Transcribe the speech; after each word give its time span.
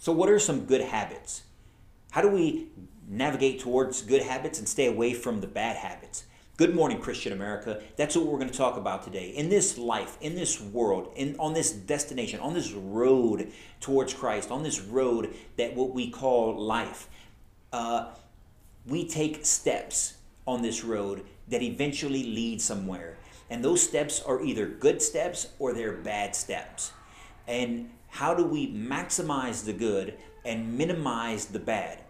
So, 0.00 0.12
what 0.12 0.30
are 0.30 0.38
some 0.38 0.64
good 0.64 0.80
habits? 0.80 1.42
How 2.12 2.22
do 2.22 2.28
we 2.30 2.68
navigate 3.06 3.60
towards 3.60 4.00
good 4.00 4.22
habits 4.22 4.58
and 4.58 4.66
stay 4.66 4.86
away 4.86 5.12
from 5.12 5.42
the 5.42 5.46
bad 5.46 5.76
habits? 5.76 6.24
Good 6.56 6.74
morning, 6.74 7.00
Christian 7.00 7.34
America. 7.34 7.82
That's 7.96 8.16
what 8.16 8.24
we're 8.24 8.38
going 8.38 8.48
to 8.48 8.56
talk 8.56 8.78
about 8.78 9.02
today. 9.02 9.28
In 9.28 9.50
this 9.50 9.76
life, 9.76 10.16
in 10.22 10.36
this 10.36 10.58
world, 10.58 11.12
in 11.16 11.36
on 11.38 11.52
this 11.52 11.70
destination, 11.70 12.40
on 12.40 12.54
this 12.54 12.72
road 12.72 13.52
towards 13.80 14.14
Christ, 14.14 14.50
on 14.50 14.62
this 14.62 14.80
road 14.80 15.34
that 15.58 15.76
what 15.76 15.92
we 15.92 16.10
call 16.10 16.58
life, 16.58 17.06
uh, 17.70 18.08
we 18.86 19.06
take 19.06 19.44
steps 19.44 20.14
on 20.46 20.62
this 20.62 20.82
road 20.82 21.26
that 21.48 21.60
eventually 21.60 22.22
lead 22.24 22.62
somewhere. 22.62 23.18
And 23.50 23.62
those 23.62 23.82
steps 23.82 24.22
are 24.22 24.42
either 24.42 24.66
good 24.66 25.02
steps 25.02 25.48
or 25.58 25.74
they're 25.74 25.92
bad 25.92 26.34
steps. 26.34 26.92
And 27.46 27.90
how 28.10 28.34
do 28.34 28.44
we 28.44 28.70
maximize 28.72 29.64
the 29.64 29.72
good 29.72 30.16
and 30.44 30.76
minimize 30.76 31.46
the 31.46 31.58
bad? 31.58 32.00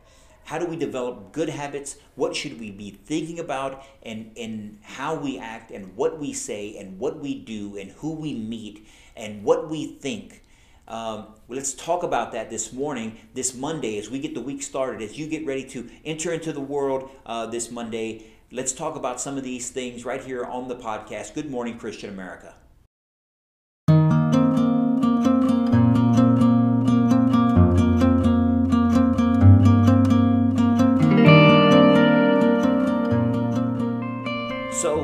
How 0.45 0.59
do 0.59 0.67
we 0.67 0.77
develop 0.77 1.33
good 1.33 1.49
habits? 1.49 1.97
What 2.17 2.35
should 2.35 2.59
we 2.59 2.71
be 2.71 2.91
thinking 2.91 3.39
about 3.39 3.85
and, 4.03 4.33
and 4.37 4.79
how 4.83 5.15
we 5.15 5.39
act 5.39 5.71
and 5.71 5.95
what 5.95 6.19
we 6.19 6.33
say 6.33 6.77
and 6.79 6.99
what 6.99 7.21
we 7.21 7.35
do 7.35 7.77
and 7.77 7.93
who 7.93 8.15
we 8.15 8.35
meet 8.35 8.89
and 9.17 9.45
what 9.45 9.71
we 9.71 9.87
think? 9.87 10.43
Um, 10.89 11.27
well, 11.47 11.57
let's 11.57 11.75
talk 11.75 12.03
about 12.03 12.33
that 12.33 12.51
this 12.51 12.73
morning, 12.73 13.19
this 13.35 13.55
Monday, 13.55 13.99
as 13.99 14.11
we 14.11 14.19
get 14.19 14.35
the 14.35 14.41
week 14.41 14.63
started, 14.63 15.03
as 15.03 15.17
you 15.17 15.29
get 15.29 15.47
ready 15.47 15.63
to 15.67 15.89
enter 16.05 16.33
into 16.33 16.53
the 16.53 16.61
world 16.61 17.11
uh, 17.27 17.47
this 17.47 17.71
Monday. 17.71 18.27
Let's 18.51 18.73
talk 18.73 18.97
about 18.97 19.21
some 19.21 19.37
of 19.37 19.45
these 19.45 19.71
things 19.71 20.05
right 20.05 20.21
here 20.21 20.45
on 20.45 20.67
the 20.67 20.75
podcast. 20.75 21.35
Good 21.35 21.49
morning, 21.49 21.79
Christian 21.79 22.11
America. 22.11 22.55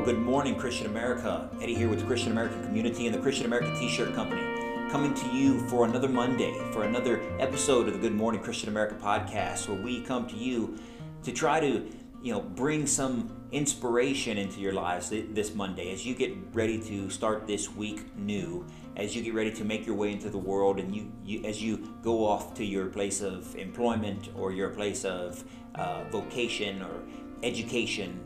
Good 0.06 0.18
morning, 0.20 0.54
Christian 0.54 0.86
America. 0.86 1.50
Eddie 1.60 1.74
here 1.74 1.88
with 1.88 1.98
the 1.98 2.06
Christian 2.06 2.30
American 2.30 2.62
Community 2.62 3.06
and 3.06 3.14
the 3.14 3.18
Christian 3.18 3.44
American 3.44 3.76
T 3.76 3.88
shirt 3.88 4.14
Company, 4.14 4.40
coming 4.88 5.12
to 5.12 5.28
you 5.30 5.58
for 5.68 5.84
another 5.84 6.06
Monday, 6.06 6.56
for 6.70 6.84
another 6.84 7.20
episode 7.40 7.88
of 7.88 7.94
the 7.94 7.98
Good 7.98 8.14
Morning 8.14 8.40
Christian 8.40 8.68
America 8.68 8.94
podcast, 9.02 9.68
where 9.68 9.82
we 9.82 10.02
come 10.02 10.28
to 10.28 10.36
you 10.36 10.78
to 11.24 11.32
try 11.32 11.58
to 11.58 11.90
you 12.22 12.32
know 12.32 12.40
bring 12.40 12.86
some 12.86 13.48
inspiration 13.50 14.38
into 14.38 14.60
your 14.60 14.74
lives 14.74 15.10
this 15.10 15.56
Monday 15.56 15.92
as 15.92 16.06
you 16.06 16.14
get 16.14 16.32
ready 16.52 16.80
to 16.82 17.10
start 17.10 17.48
this 17.48 17.68
week 17.74 18.16
new 18.16 18.64
as 18.96 19.16
you 19.16 19.24
get 19.24 19.34
ready 19.34 19.50
to 19.50 19.64
make 19.64 19.86
your 19.86 19.96
way 19.96 20.12
into 20.12 20.30
the 20.30 20.38
world 20.38 20.78
and 20.78 20.94
you, 20.94 21.12
you 21.24 21.44
as 21.44 21.60
you 21.60 21.92
go 22.02 22.24
off 22.24 22.54
to 22.54 22.64
your 22.64 22.86
place 22.86 23.22
of 23.22 23.56
employment 23.56 24.28
or 24.36 24.52
your 24.52 24.70
place 24.70 25.04
of 25.04 25.42
uh, 25.74 26.04
vocation 26.10 26.80
or 26.82 27.02
education 27.42 28.20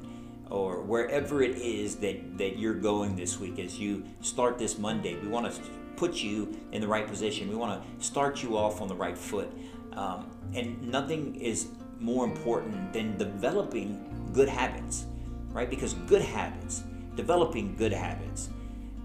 or 0.51 0.83
wherever 0.83 1.43
it 1.43 1.57
is 1.57 1.97
that, 1.97 2.37
that 2.37 2.59
you're 2.59 2.75
going 2.75 3.17
this 3.17 3.39
week 3.39 3.59
as 3.59 3.79
you 3.79 4.05
start 4.21 4.59
this 4.59 4.79
Monday. 4.79 5.17
We 5.21 5.29
want 5.29 5.53
to 5.53 5.61
put 5.97 6.23
you 6.23 6.59
in 6.73 6.81
the 6.81 6.89
right 6.89 7.07
position. 7.07 7.49
We 7.49 7.57
want 7.57 7.83
to 7.83 8.05
start 8.05 8.43
you 8.43 8.57
off 8.57 8.81
on 8.81 8.89
the 8.89 8.95
right 8.95 9.17
foot. 9.17 9.51
Um, 9.93 10.31
and 10.55 10.91
nothing 10.91 11.37
is 11.37 11.69
more 11.99 12.25
important 12.25 12.93
than 12.93 13.17
developing 13.17 14.31
good 14.33 14.49
habits, 14.49 15.07
right? 15.53 15.69
Because 15.69 15.95
good 15.95 16.23
habits, 16.23 16.83
developing 17.15 17.77
good 17.77 17.93
habits, 17.93 18.49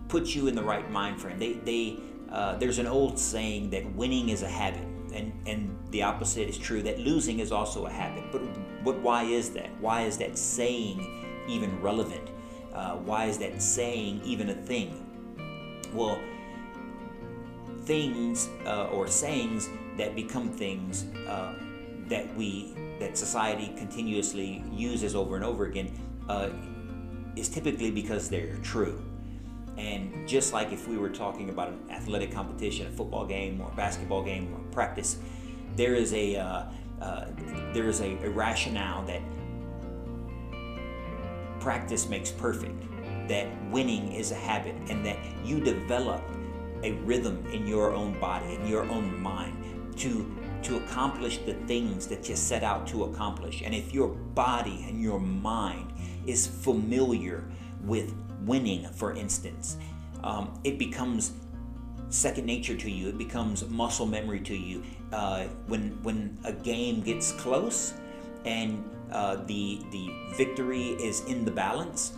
puts 0.07 0.35
you 0.35 0.47
in 0.47 0.55
the 0.55 0.63
right 0.63 0.89
mind 0.89 1.19
frame. 1.21 1.37
They, 1.37 1.53
they, 1.53 1.99
uh, 2.31 2.55
there's 2.57 2.79
an 2.79 2.87
old 2.87 3.19
saying 3.19 3.69
that 3.71 3.85
winning 3.93 4.29
is 4.29 4.43
a 4.43 4.49
habit, 4.49 4.87
and, 5.13 5.33
and 5.45 5.77
the 5.91 6.03
opposite 6.03 6.47
is 6.47 6.57
true, 6.57 6.81
that 6.83 6.99
losing 6.99 7.39
is 7.39 7.51
also 7.51 7.85
a 7.85 7.89
habit. 7.89 8.23
But, 8.31 8.41
but 8.83 8.99
why 8.99 9.23
is 9.23 9.49
that? 9.51 9.69
Why 9.81 10.03
is 10.03 10.17
that 10.19 10.37
saying 10.37 11.24
even 11.47 11.81
relevant? 11.81 12.29
Uh, 12.73 12.95
why 12.97 13.25
is 13.25 13.37
that 13.37 13.61
saying 13.61 14.21
even 14.23 14.49
a 14.49 14.53
thing? 14.53 15.01
Well, 15.93 16.19
things 17.83 18.49
uh, 18.65 18.87
or 18.87 19.07
sayings 19.07 19.69
that 19.97 20.15
become 20.15 20.49
things 20.49 21.05
uh, 21.27 21.53
that 22.07 22.35
we 22.35 22.73
that 22.99 23.17
society 23.17 23.73
continuously 23.77 24.63
uses 24.71 25.15
over 25.15 25.35
and 25.35 25.43
over 25.43 25.65
again 25.65 25.91
uh, 26.29 26.49
is 27.35 27.49
typically 27.49 27.91
because 27.91 28.29
they're 28.29 28.55
true. 28.57 29.01
And 29.77 30.27
just 30.27 30.53
like 30.53 30.71
if 30.71 30.87
we 30.87 30.97
were 30.97 31.09
talking 31.09 31.49
about 31.49 31.69
an 31.69 31.79
athletic 31.91 32.31
competition, 32.31 32.87
a 32.87 32.91
football 32.91 33.25
game 33.25 33.59
or 33.59 33.69
a 33.69 33.75
basketball 33.75 34.23
game 34.23 34.53
or 34.53 34.59
practice, 34.71 35.17
there 35.75 35.95
is 35.95 36.13
a 36.13 36.37
uh, 36.37 36.63
uh, 37.01 37.25
there 37.73 37.87
is 37.87 38.01
a, 38.01 38.17
a 38.23 38.29
rationale 38.29 39.05
that 39.05 39.21
practice 41.65 42.07
makes 42.07 42.29
perfect, 42.29 42.79
that 43.27 43.47
winning 43.71 44.13
is 44.13 44.31
a 44.31 44.35
habit, 44.35 44.75
and 44.87 45.03
that 45.03 45.17
you 45.43 45.59
develop 45.59 46.21
a 46.83 46.91
rhythm 47.09 47.43
in 47.51 47.65
your 47.65 47.91
own 47.91 48.19
body, 48.19 48.53
in 48.53 48.67
your 48.67 48.83
own 48.83 49.19
mind, 49.19 49.57
to 49.97 50.09
to 50.61 50.77
accomplish 50.77 51.39
the 51.39 51.55
things 51.65 52.05
that 52.05 52.29
you 52.29 52.35
set 52.35 52.63
out 52.63 52.85
to 52.87 53.05
accomplish. 53.05 53.63
And 53.65 53.73
if 53.73 53.93
your 53.93 54.09
body 54.43 54.85
and 54.87 55.01
your 55.01 55.19
mind 55.19 55.91
is 56.27 56.45
familiar 56.45 57.43
with 57.81 58.13
winning, 58.41 58.87
for 58.93 59.13
instance, 59.13 59.77
um, 60.23 60.59
it 60.63 60.77
becomes 60.77 61.33
second 62.09 62.45
nature 62.45 62.77
to 62.77 62.89
you. 62.91 63.09
It 63.09 63.17
becomes 63.17 63.67
muscle 63.69 64.05
memory 64.05 64.41
to 64.41 64.55
you. 64.55 64.83
Uh, 65.11 65.45
when 65.65 65.97
when 66.03 66.37
a 66.43 66.53
game 66.53 67.01
gets 67.01 67.31
close, 67.31 67.93
and 68.45 68.83
uh, 69.11 69.37
the 69.45 69.81
the 69.91 70.09
victory 70.35 70.89
is 70.91 71.23
in 71.25 71.45
the 71.45 71.51
balance. 71.51 72.13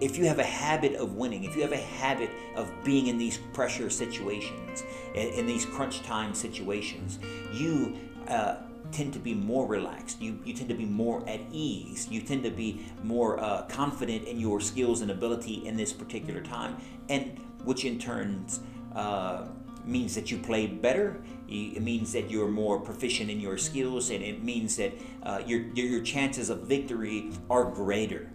If 0.00 0.18
you 0.18 0.26
have 0.26 0.38
a 0.38 0.44
habit 0.44 0.96
of 0.96 1.14
winning, 1.14 1.44
if 1.44 1.54
you 1.56 1.62
have 1.62 1.72
a 1.72 1.76
habit 1.76 2.30
of 2.56 2.70
being 2.84 3.06
in 3.06 3.16
these 3.16 3.38
pressure 3.52 3.88
situations, 3.88 4.82
in, 5.14 5.46
these 5.46 5.64
crunch 5.64 6.02
time 6.02 6.34
situations, 6.34 7.20
you 7.52 7.96
uh, 8.28 8.56
tend 8.90 9.12
to 9.12 9.18
be 9.18 9.34
more 9.34 9.66
relaxed. 9.66 10.20
You, 10.20 10.38
you 10.44 10.52
tend 10.52 10.68
to 10.68 10.74
be 10.74 10.84
more 10.84 11.26
at 11.28 11.40
ease. 11.52 12.08
You 12.10 12.20
tend 12.20 12.42
to 12.42 12.50
be 12.50 12.84
more 13.02 13.38
uh, 13.38 13.62
confident 13.62 14.26
in 14.26 14.38
your 14.38 14.60
skills 14.60 15.00
and 15.00 15.10
ability 15.10 15.66
in 15.66 15.76
this 15.76 15.92
particular 15.92 16.40
time, 16.40 16.76
and 17.08 17.38
which 17.64 17.84
in 17.84 17.98
turns 17.98 18.60
uh, 18.94 19.46
means 19.86 20.14
that 20.14 20.30
you 20.30 20.38
play 20.38 20.66
better. 20.66 21.22
It 21.48 21.82
means 21.82 22.12
that 22.12 22.30
you're 22.30 22.48
more 22.48 22.80
proficient 22.80 23.30
in 23.30 23.40
your 23.40 23.58
skills, 23.58 24.10
and 24.10 24.22
it 24.22 24.42
means 24.42 24.76
that 24.76 24.92
uh, 25.22 25.42
your, 25.46 25.60
your 25.74 26.02
chances 26.02 26.50
of 26.50 26.62
victory 26.62 27.30
are 27.50 27.64
greater, 27.64 28.30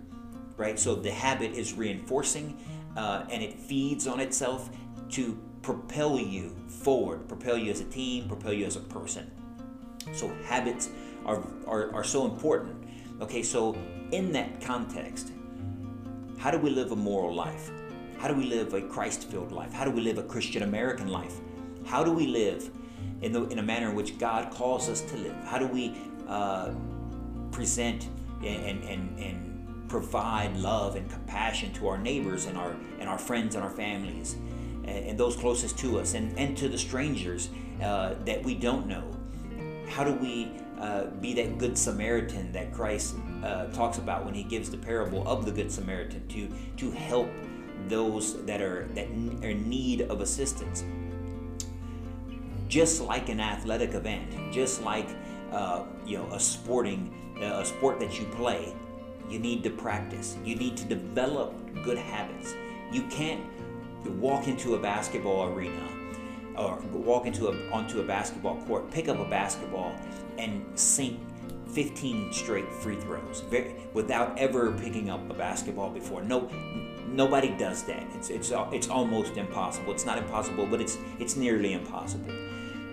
right? 0.58 0.78
So 0.78 0.96
the 0.96 1.12
habit 1.12 1.54
is 1.54 1.74
reinforcing, 1.74 2.58
uh, 2.96 3.26
and 3.30 3.42
it 3.42 3.60
feeds 3.60 4.08
on 4.08 4.20
itself 4.20 4.70
to 5.12 5.40
propel 5.62 6.20
you 6.20 6.56
forward, 6.68 7.28
propel 7.28 7.58
you 7.58 7.72
as 7.72 7.82
a 7.82 7.86
team, 7.86 8.28
propel 8.28 8.54
you 8.54 8.66
as 8.66 8.76
a 8.76 8.82
person. 8.82 9.30
So 10.14 10.30
habits 10.46 10.90
are, 11.26 11.44
are, 11.68 11.94
are 11.94 12.04
so 12.04 12.26
important. 12.26 12.76
Okay, 13.22 13.44
so 13.44 13.76
in 14.12 14.32
that 14.34 14.62
context, 14.62 15.32
how 16.38 16.52
do 16.52 16.58
we 16.58 16.70
live 16.70 16.92
a 16.92 16.96
moral 16.96 17.34
life? 17.34 17.70
How 18.20 18.28
do 18.28 18.34
we 18.34 18.44
live 18.44 18.74
a 18.74 18.82
Christ 18.82 19.30
filled 19.30 19.54
life? 19.54 19.72
How 19.72 19.86
do 19.86 19.92
we 19.92 20.02
live 20.02 20.18
a 20.18 20.24
Christian 20.24 20.64
American 20.64 21.08
life? 21.08 21.36
How 21.86 22.04
do 22.04 22.12
we 22.12 22.28
live 22.28 22.70
in, 23.22 23.32
the, 23.32 23.46
in 23.46 23.60
a 23.60 23.64
manner 23.64 23.90
in 23.92 23.96
which 23.96 24.18
God 24.18 24.52
calls 24.52 24.90
us 24.90 25.00
to 25.02 25.16
live? 25.16 25.36
How 25.46 25.58
do 25.58 25.66
we 25.66 25.96
uh, 26.28 26.72
present 27.52 28.10
and, 28.44 28.84
and, 28.84 29.18
and 29.20 29.90
provide 29.90 30.58
love 30.58 30.98
and 30.98 31.10
compassion 31.10 31.72
to 31.76 31.88
our 31.88 31.98
neighbors 31.98 32.46
and 32.46 32.58
our, 32.58 32.76
and 33.00 33.08
our 33.08 33.18
friends 33.18 33.56
and 33.56 33.64
our 33.64 33.70
families 33.70 34.36
and, 34.84 34.90
and 34.90 35.18
those 35.18 35.38
closest 35.38 35.78
to 35.78 35.98
us 35.98 36.14
and, 36.14 36.38
and 36.38 36.58
to 36.58 36.68
the 36.68 36.78
strangers 36.78 37.50
uh, 37.82 38.16
that 38.26 38.44
we 38.44 38.54
don't 38.54 38.86
know? 38.86 39.10
How 39.88 40.04
do 40.04 40.14
we 40.16 40.52
uh, 40.78 41.06
be 41.06 41.34
that 41.36 41.58
good 41.58 41.78
Samaritan 41.78 42.52
that 42.52 42.74
Christ 42.74 43.16
uh, 43.46 43.68
talks 43.68 43.98
about 43.98 44.26
when 44.26 44.34
he 44.34 44.44
gives 44.44 44.70
the 44.70 44.78
parable 44.78 45.26
of 45.26 45.46
the 45.46 45.52
good 45.52 45.72
Samaritan 45.72 46.28
to, 46.28 46.50
to 46.76 46.92
help 46.92 47.30
those 47.88 48.44
that 48.46 48.62
are 48.62 48.88
that 48.96 49.08
are 49.08 49.50
in 49.50 49.70
need 49.70 50.02
of 50.02 50.22
assistance. 50.22 50.84
Just 52.68 53.02
like 53.02 53.30
an 53.30 53.40
athletic 53.40 53.94
event, 53.94 54.30
just 54.52 54.84
like 54.84 55.08
uh, 55.52 55.84
you 56.06 56.18
know 56.18 56.28
a 56.32 56.40
sporting 56.40 57.14
uh, 57.42 57.62
a 57.62 57.66
sport 57.66 58.00
that 58.00 58.20
you 58.20 58.26
play, 58.28 58.74
you 59.30 59.40
need 59.40 59.64
to 59.64 59.70
practice. 59.70 60.38
You 60.44 60.56
need 60.56 60.78
to 60.78 60.86
develop 60.86 61.54
good 61.84 61.98
habits. 61.98 62.54
You 62.92 63.04
can't 63.04 63.42
walk 64.20 64.48
into 64.48 64.76
a 64.76 64.80
basketball 64.80 65.54
arena 65.54 65.88
or 66.58 66.78
walk 66.92 67.26
into 67.26 67.48
a 67.48 67.72
onto 67.72 68.02
a 68.02 68.04
basketball 68.04 68.62
court, 68.64 68.90
pick 68.92 69.08
up 69.08 69.20
a 69.20 69.30
basketball, 69.30 69.96
and 70.38 70.66
sink 70.78 71.20
15 71.72 72.34
straight 72.34 72.72
free 72.72 72.96
throws 72.96 73.44
without 73.94 74.38
ever 74.38 74.72
picking 74.72 75.10
up 75.10 75.30
a 75.30 75.34
basketball 75.34 75.90
before. 75.90 76.24
No, 76.24 76.50
nobody 77.08 77.50
does 77.58 77.84
that. 77.84 78.04
It's 78.16 78.30
it's 78.30 78.52
it's 78.72 78.90
almost 78.90 79.38
impossible. 79.38 79.94
It's 79.94 80.06
not 80.06 80.18
impossible, 80.18 80.66
but 80.66 80.82
it's 80.82 80.98
it's 81.20 81.36
nearly 81.36 81.74
impossible. 81.74 82.32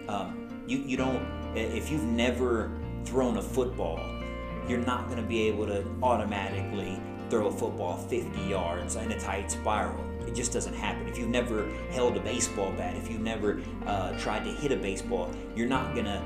Um, 0.09 0.65
You 0.67 0.79
you 0.79 0.97
don't 0.97 1.25
if 1.55 1.91
you've 1.91 2.03
never 2.03 2.71
thrown 3.05 3.37
a 3.39 3.43
football, 3.43 3.99
you're 4.69 4.79
not 4.79 5.07
going 5.07 5.21
to 5.21 5.27
be 5.27 5.43
able 5.49 5.67
to 5.67 5.85
automatically 6.03 6.99
throw 7.31 7.47
a 7.47 7.53
football 7.53 7.97
50 7.97 8.41
yards 8.43 8.97
in 8.97 9.11
a 9.13 9.19
tight 9.19 9.51
spiral. 9.51 10.05
It 10.27 10.35
just 10.35 10.53
doesn't 10.53 10.75
happen. 10.75 11.09
If 11.09 11.19
you've 11.19 11.29
never 11.29 11.69
held 11.91 12.17
a 12.17 12.21
baseball 12.21 12.73
bat, 12.73 12.97
if 12.97 13.11
you've 13.11 13.21
never 13.21 13.61
uh, 13.87 14.19
tried 14.19 14.45
to 14.45 14.51
hit 14.51 14.73
a 14.73 14.77
baseball, 14.77 15.31
you're 15.55 15.69
not 15.69 15.95
going 15.95 16.07
to 16.07 16.21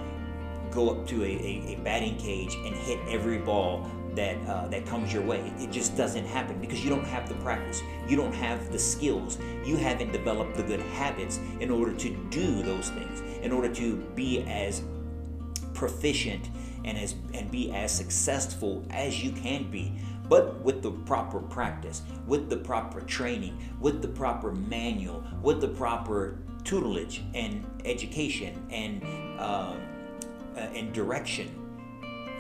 go 0.70 0.90
up 0.90 1.06
to 1.08 1.22
a, 1.22 1.26
a, 1.26 1.75
a, 1.75 1.81
batting 1.82 2.17
cage 2.17 2.55
and 2.55 2.75
hit 2.75 2.99
every 3.08 3.38
ball 3.38 3.90
that 4.14 4.37
uh, 4.49 4.67
that 4.69 4.87
comes 4.87 5.12
your 5.12 5.22
way. 5.22 5.52
It 5.58 5.70
just 5.70 5.96
doesn't 5.96 6.26
happen 6.26 6.61
because 6.61 6.82
you 6.82 6.90
don't 6.90 7.06
have 7.06 7.28
the 7.28 7.34
practice. 7.37 7.82
You 8.08 8.17
don't 8.17 8.34
have 8.34 8.72
the 8.72 8.78
skills. 8.78 9.38
You 9.64 9.76
haven't 9.76 10.12
developed 10.12 10.56
the 10.56 10.62
good 10.62 10.81
habits 10.81 11.38
in 11.61 11.70
order 11.70 11.93
to 11.93 12.11
do 12.31 12.62
those 12.62 12.90
things. 12.90 13.20
In 13.43 13.52
order 13.52 13.72
to 13.75 13.96
be 14.14 14.43
as 14.43 14.82
proficient 15.75 16.49
and 16.84 16.99
as 16.99 17.14
and 17.34 17.50
be 17.50 17.72
as 17.72 17.94
successful 17.94 18.84
as 18.90 19.22
you 19.22 19.32
can 19.32 19.70
be 19.70 19.93
but 20.31 20.61
with 20.62 20.81
the 20.81 20.93
proper 20.93 21.40
practice, 21.40 22.02
with 22.25 22.49
the 22.49 22.56
proper 22.56 23.00
training, 23.00 23.58
with 23.81 24.00
the 24.00 24.06
proper 24.06 24.52
manual, 24.52 25.25
with 25.43 25.61
the 25.61 25.67
proper 25.67 26.38
tutelage 26.62 27.22
and 27.34 27.67
education 27.84 28.64
and 28.70 29.02
uh, 29.40 29.75
and 30.74 30.92
direction, 30.92 31.54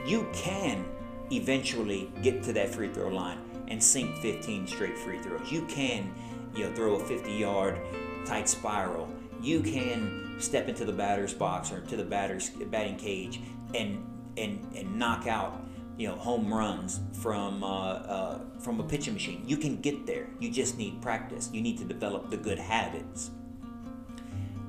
you 0.06 0.28
can 0.32 0.84
eventually 1.30 2.10
get 2.22 2.42
to 2.44 2.52
that 2.52 2.74
free 2.74 2.88
throw 2.88 3.08
line 3.08 3.38
and 3.68 3.82
sink 3.82 4.16
15 4.18 4.66
straight 4.66 4.98
free 4.98 5.20
throws. 5.22 5.50
You 5.50 5.62
can, 5.62 6.12
you 6.54 6.64
know, 6.64 6.74
throw 6.74 6.96
a 6.96 7.02
50-yard 7.02 7.78
tight 8.26 8.48
spiral. 8.48 9.08
You 9.40 9.60
can 9.60 10.36
step 10.40 10.68
into 10.68 10.84
the 10.84 10.92
batter's 10.92 11.34
box 11.34 11.70
or 11.72 11.80
to 11.80 11.96
the 11.96 12.04
batter's 12.04 12.50
batting 12.50 12.96
cage 12.96 13.40
and 13.74 14.06
and 14.36 14.66
and 14.74 14.98
knock 14.98 15.26
out 15.26 15.62
you 15.96 16.08
know 16.08 16.16
home 16.16 16.52
runs 16.52 17.00
from 17.12 17.62
uh, 17.62 17.66
uh, 17.66 18.38
from 18.58 18.80
a 18.80 18.84
pitching 18.84 19.12
machine. 19.12 19.42
You 19.46 19.58
can 19.58 19.80
get 19.80 20.06
there. 20.06 20.28
You 20.38 20.50
just 20.50 20.78
need 20.78 21.00
practice. 21.02 21.50
You 21.52 21.60
need 21.60 21.76
to 21.78 21.84
develop 21.84 22.30
the 22.30 22.36
good 22.38 22.58
habits. 22.58 23.30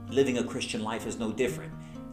Living 0.09 0.39
a 0.39 0.43
Christian 0.43 0.83
life 0.83 1.07
is 1.07 1.17
no 1.17 1.31
different. 1.31 1.71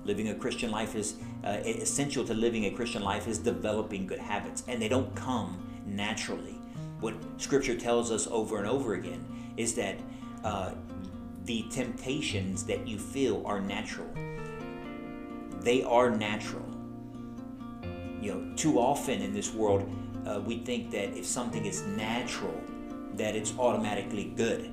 Living 0.09 0.31
a 0.31 0.35
Christian 0.35 0.71
life 0.71 0.97
is 0.97 1.17
uh, 1.45 1.59
essential 1.65 2.25
to 2.25 2.35
living 2.35 2.65
a 2.65 2.71
Christian 2.71 3.03
life 3.03 3.29
is 3.29 3.39
developing 3.39 4.07
good 4.07 4.19
habits, 4.19 4.65
and 4.67 4.81
they 4.83 4.89
don't 4.89 5.15
come 5.15 5.63
naturally. 5.87 6.59
What 7.01 7.15
Scripture 7.37 7.77
tells 7.77 8.11
us 8.11 8.27
over 8.27 8.59
and 8.59 8.67
over 8.67 8.95
again 8.95 9.25
is 9.57 9.75
that 9.75 9.97
uh, 10.43 10.73
the 11.45 11.67
temptations 11.71 12.65
that 12.65 12.89
you 12.89 12.99
feel 12.99 13.47
are 13.47 13.61
natural. 13.61 14.09
They 15.61 15.83
are 15.83 16.11
natural 16.11 16.69
you 18.21 18.35
know, 18.35 18.57
too 18.57 18.79
often 18.79 19.23
in 19.23 19.33
this 19.33 19.53
world, 19.55 19.89
uh, 20.27 20.41
we 20.41 20.59
think 20.59 20.91
that 20.91 21.17
if 21.17 21.25
something 21.25 21.65
is 21.65 21.83
natural, 21.87 22.61
that 23.15 23.37
it's 23.37 23.57
automatically 23.59 24.33
good. 24.37 24.73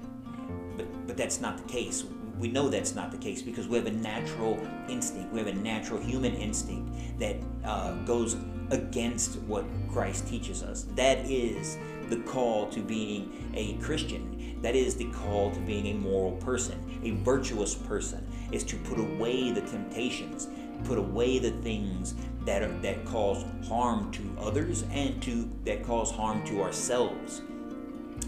But, 0.75 1.07
but 1.07 1.17
that's 1.17 1.39
not 1.39 1.57
the 1.57 1.63
case. 1.71 2.03
We 2.39 2.49
know 2.49 2.69
that's 2.69 2.95
not 2.95 3.11
the 3.11 3.17
case 3.17 3.41
because 3.41 3.67
we 3.67 3.77
have 3.77 3.87
a 3.87 3.91
natural 3.91 4.59
instinct. 4.89 5.31
We 5.31 5.39
have 5.39 5.47
a 5.47 5.53
natural 5.53 5.99
human 5.99 6.33
instinct 6.35 7.19
that 7.19 7.37
uh, 7.63 7.93
goes 8.03 8.35
against 8.71 9.39
what 9.41 9.65
Christ 9.91 10.27
teaches 10.27 10.63
us. 10.63 10.85
That 10.95 11.19
is 11.29 11.77
the 12.09 12.17
call 12.17 12.69
to 12.69 12.81
being 12.81 13.51
a 13.55 13.73
Christian. 13.75 14.59
That 14.61 14.75
is 14.75 14.95
the 14.95 15.09
call 15.11 15.51
to 15.51 15.59
being 15.59 15.87
a 15.87 15.93
moral 15.93 16.33
person, 16.37 16.99
a 17.03 17.11
virtuous 17.23 17.75
person, 17.75 18.25
is 18.51 18.63
to 18.65 18.75
put 18.77 18.99
away 18.99 19.51
the 19.51 19.61
temptations, 19.61 20.47
put 20.83 20.97
away 20.97 21.39
the 21.39 21.51
things 21.51 22.15
that 22.45 22.63
are, 22.63 22.71
that 22.79 23.05
cause 23.05 23.45
harm 23.67 24.11
to 24.11 24.21
others 24.39 24.83
and 24.91 25.21
to 25.23 25.49
that 25.65 25.83
cause 25.83 26.11
harm 26.11 26.43
to 26.45 26.61
ourselves. 26.61 27.41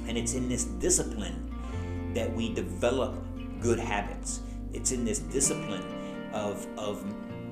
And 0.08 0.18
it's 0.18 0.34
in 0.34 0.48
this 0.48 0.66
discipline 0.66 1.44
that 2.14 2.34
we 2.34 2.54
develop 2.54 3.16
good 3.62 3.80
habits. 3.80 4.42
It's 4.74 4.92
in 4.92 5.06
this 5.06 5.20
discipline 5.20 5.84
of 6.34 6.68
of 6.78 7.04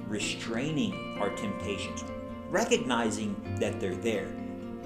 restraining 0.08 1.18
our 1.20 1.30
temptations, 1.36 2.04
recognizing 2.50 3.36
that 3.60 3.80
they're 3.80 3.96
there, 3.96 4.28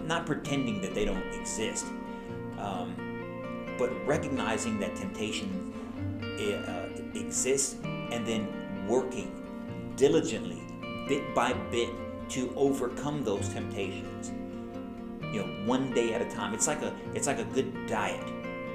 not 0.05 0.25
pretending 0.25 0.81
that 0.81 0.93
they 0.93 1.05
don't 1.05 1.27
exist, 1.33 1.85
um, 2.57 2.95
but 3.77 3.89
recognizing 4.05 4.79
that 4.79 4.95
temptation 4.95 5.73
uh, 6.39 6.87
exists 7.15 7.75
and 7.83 8.25
then 8.25 8.47
working 8.87 9.93
diligently 9.95 10.61
bit 11.07 11.35
by 11.35 11.53
bit 11.71 11.89
to 12.29 12.53
overcome 12.55 13.23
those 13.23 13.49
temptations. 13.49 14.31
You 15.33 15.41
know, 15.41 15.65
one 15.65 15.93
day 15.93 16.13
at 16.13 16.21
a 16.21 16.29
time. 16.29 16.53
It's 16.53 16.67
like 16.67 16.81
a 16.81 16.95
it's 17.13 17.27
like 17.27 17.39
a 17.39 17.43
good 17.43 17.87
diet, 17.87 18.25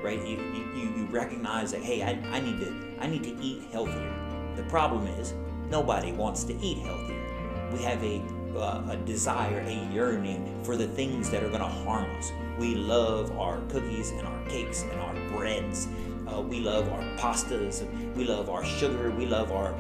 right? 0.04 0.24
You 0.24 0.36
you, 0.36 0.92
you 0.96 1.08
recognize 1.10 1.72
that 1.72 1.82
hey, 1.82 2.02
I, 2.02 2.10
I 2.36 2.40
need 2.40 2.60
to 2.60 2.96
I 3.00 3.06
need 3.06 3.24
to 3.24 3.34
eat 3.40 3.62
healthier. 3.72 4.12
The 4.54 4.62
problem 4.64 5.06
is 5.06 5.34
nobody 5.70 6.12
wants 6.12 6.44
to 6.44 6.54
eat 6.60 6.78
healthier. 6.78 7.70
We 7.72 7.82
have 7.82 8.02
a 8.04 8.22
uh, 8.54 8.82
a 8.90 8.96
desire, 8.98 9.64
a 9.66 9.92
yearning 9.92 10.62
for 10.62 10.76
the 10.76 10.86
things 10.86 11.28
that 11.30 11.42
are 11.42 11.48
going 11.48 11.60
to 11.60 11.66
harm 11.66 12.08
us. 12.16 12.30
We 12.56 12.76
love 12.76 13.36
our 13.36 13.60
cookies 13.62 14.10
and 14.10 14.26
our 14.26 14.44
cakes 14.46 14.82
and 14.82 15.00
our 15.00 15.14
breads. 15.30 15.88
Uh, 16.28 16.40
we 16.40 16.60
love 16.60 16.88
our 16.90 17.02
pastas. 17.16 17.82
We 18.14 18.24
love 18.24 18.48
our 18.48 18.64
sugar. 18.64 19.10
We 19.10 19.26
love 19.26 19.50
our 19.50 19.74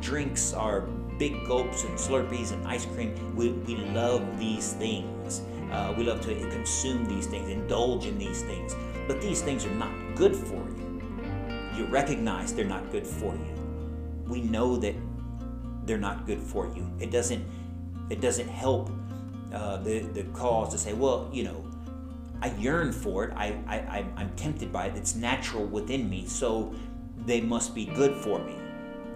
drinks, 0.00 0.52
our 0.54 0.80
big 1.18 1.46
gulps 1.46 1.84
and 1.84 1.96
Slurpees 1.96 2.52
and 2.52 2.66
ice 2.66 2.84
cream. 2.84 3.14
We, 3.36 3.50
we 3.50 3.76
love 3.76 4.38
these 4.38 4.72
things. 4.72 5.42
Uh, 5.70 5.94
we 5.96 6.04
love 6.04 6.20
to 6.22 6.34
consume 6.50 7.06
these 7.06 7.26
things, 7.26 7.48
indulge 7.48 8.06
in 8.06 8.18
these 8.18 8.42
things. 8.42 8.74
But 9.06 9.20
these 9.20 9.42
things 9.42 9.64
are 9.64 9.74
not 9.74 9.92
good 10.14 10.34
for 10.34 10.54
you. 10.54 11.02
You 11.76 11.86
recognize 11.86 12.54
they're 12.54 12.64
not 12.64 12.90
good 12.90 13.06
for 13.06 13.34
you. 13.34 13.54
We 14.26 14.40
know 14.40 14.76
that 14.76 14.94
they're 15.84 15.98
not 15.98 16.26
good 16.26 16.40
for 16.40 16.66
you. 16.74 16.90
It 16.98 17.10
doesn't 17.10 17.44
it 18.10 18.20
doesn't 18.20 18.48
help 18.48 18.90
uh, 19.52 19.78
the 19.78 20.00
the 20.00 20.24
cause 20.34 20.70
to 20.72 20.78
say, 20.78 20.92
well, 20.92 21.28
you 21.32 21.44
know, 21.44 21.64
I 22.40 22.52
yearn 22.54 22.92
for 22.92 23.24
it. 23.24 23.32
I, 23.36 23.58
I 23.68 24.04
I'm 24.16 24.30
tempted 24.36 24.72
by 24.72 24.86
it. 24.86 24.96
It's 24.96 25.14
natural 25.14 25.64
within 25.64 26.08
me, 26.10 26.26
so 26.26 26.74
they 27.24 27.40
must 27.40 27.74
be 27.74 27.86
good 27.86 28.16
for 28.16 28.38
me 28.38 28.54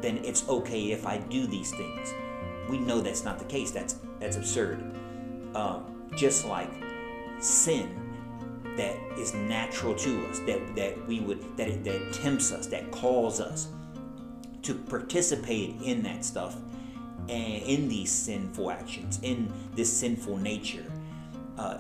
then 0.01 0.19
it's 0.25 0.49
okay 0.49 0.93
if 0.93 1.07
I 1.07 1.19
do 1.19 1.47
these 1.47 1.73
things. 1.73 2.15
We 2.69 2.79
know 2.79 3.01
that's 3.01 3.25
not 3.25 3.39
the 3.39 3.45
case. 3.45 3.71
That's 3.71 3.97
that's 4.19 4.37
absurd. 4.37 4.95
Um, 5.55 6.09
just 6.17 6.47
like 6.47 6.71
sin 7.41 7.89
that 8.81 8.97
is 9.19 9.35
natural 9.35 9.95
to 9.95 10.27
us, 10.29 10.39
that 10.41 10.75
that 10.75 11.07
we 11.07 11.21
would 11.21 11.41
that 11.57 11.85
that 11.85 12.13
tempts 12.13 12.53
us, 12.53 12.67
that 12.69 12.91
calls 12.91 13.41
us 13.41 13.69
to 14.63 14.75
participate 14.75 15.75
in 15.83 16.03
that 16.03 16.25
stuff 16.25 16.57
and 17.29 17.63
in 17.63 17.89
these 17.89 18.11
sinful 18.11 18.71
actions, 18.71 19.21
in 19.23 19.53
this 19.75 19.93
sinful 19.93 20.37
nature, 20.37 20.85
uh, 21.59 21.79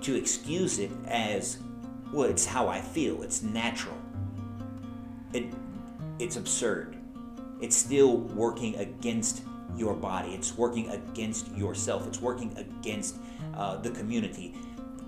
to 0.00 0.14
excuse 0.14 0.78
it 0.78 0.90
as 1.06 1.58
well. 2.12 2.28
It's 2.28 2.46
how 2.46 2.68
I 2.68 2.80
feel. 2.80 3.22
It's 3.22 3.42
natural. 3.42 3.96
It 5.32 5.46
it's 6.18 6.36
absurd 6.36 6.96
it's 7.62 7.76
still 7.76 8.16
working 8.18 8.74
against 8.76 9.42
your 9.76 9.94
body. 9.94 10.34
It's 10.34 10.58
working 10.58 10.90
against 10.90 11.48
yourself. 11.56 12.06
It's 12.08 12.20
working 12.20 12.52
against 12.58 13.16
uh, 13.54 13.76
the 13.76 13.90
community, 13.90 14.54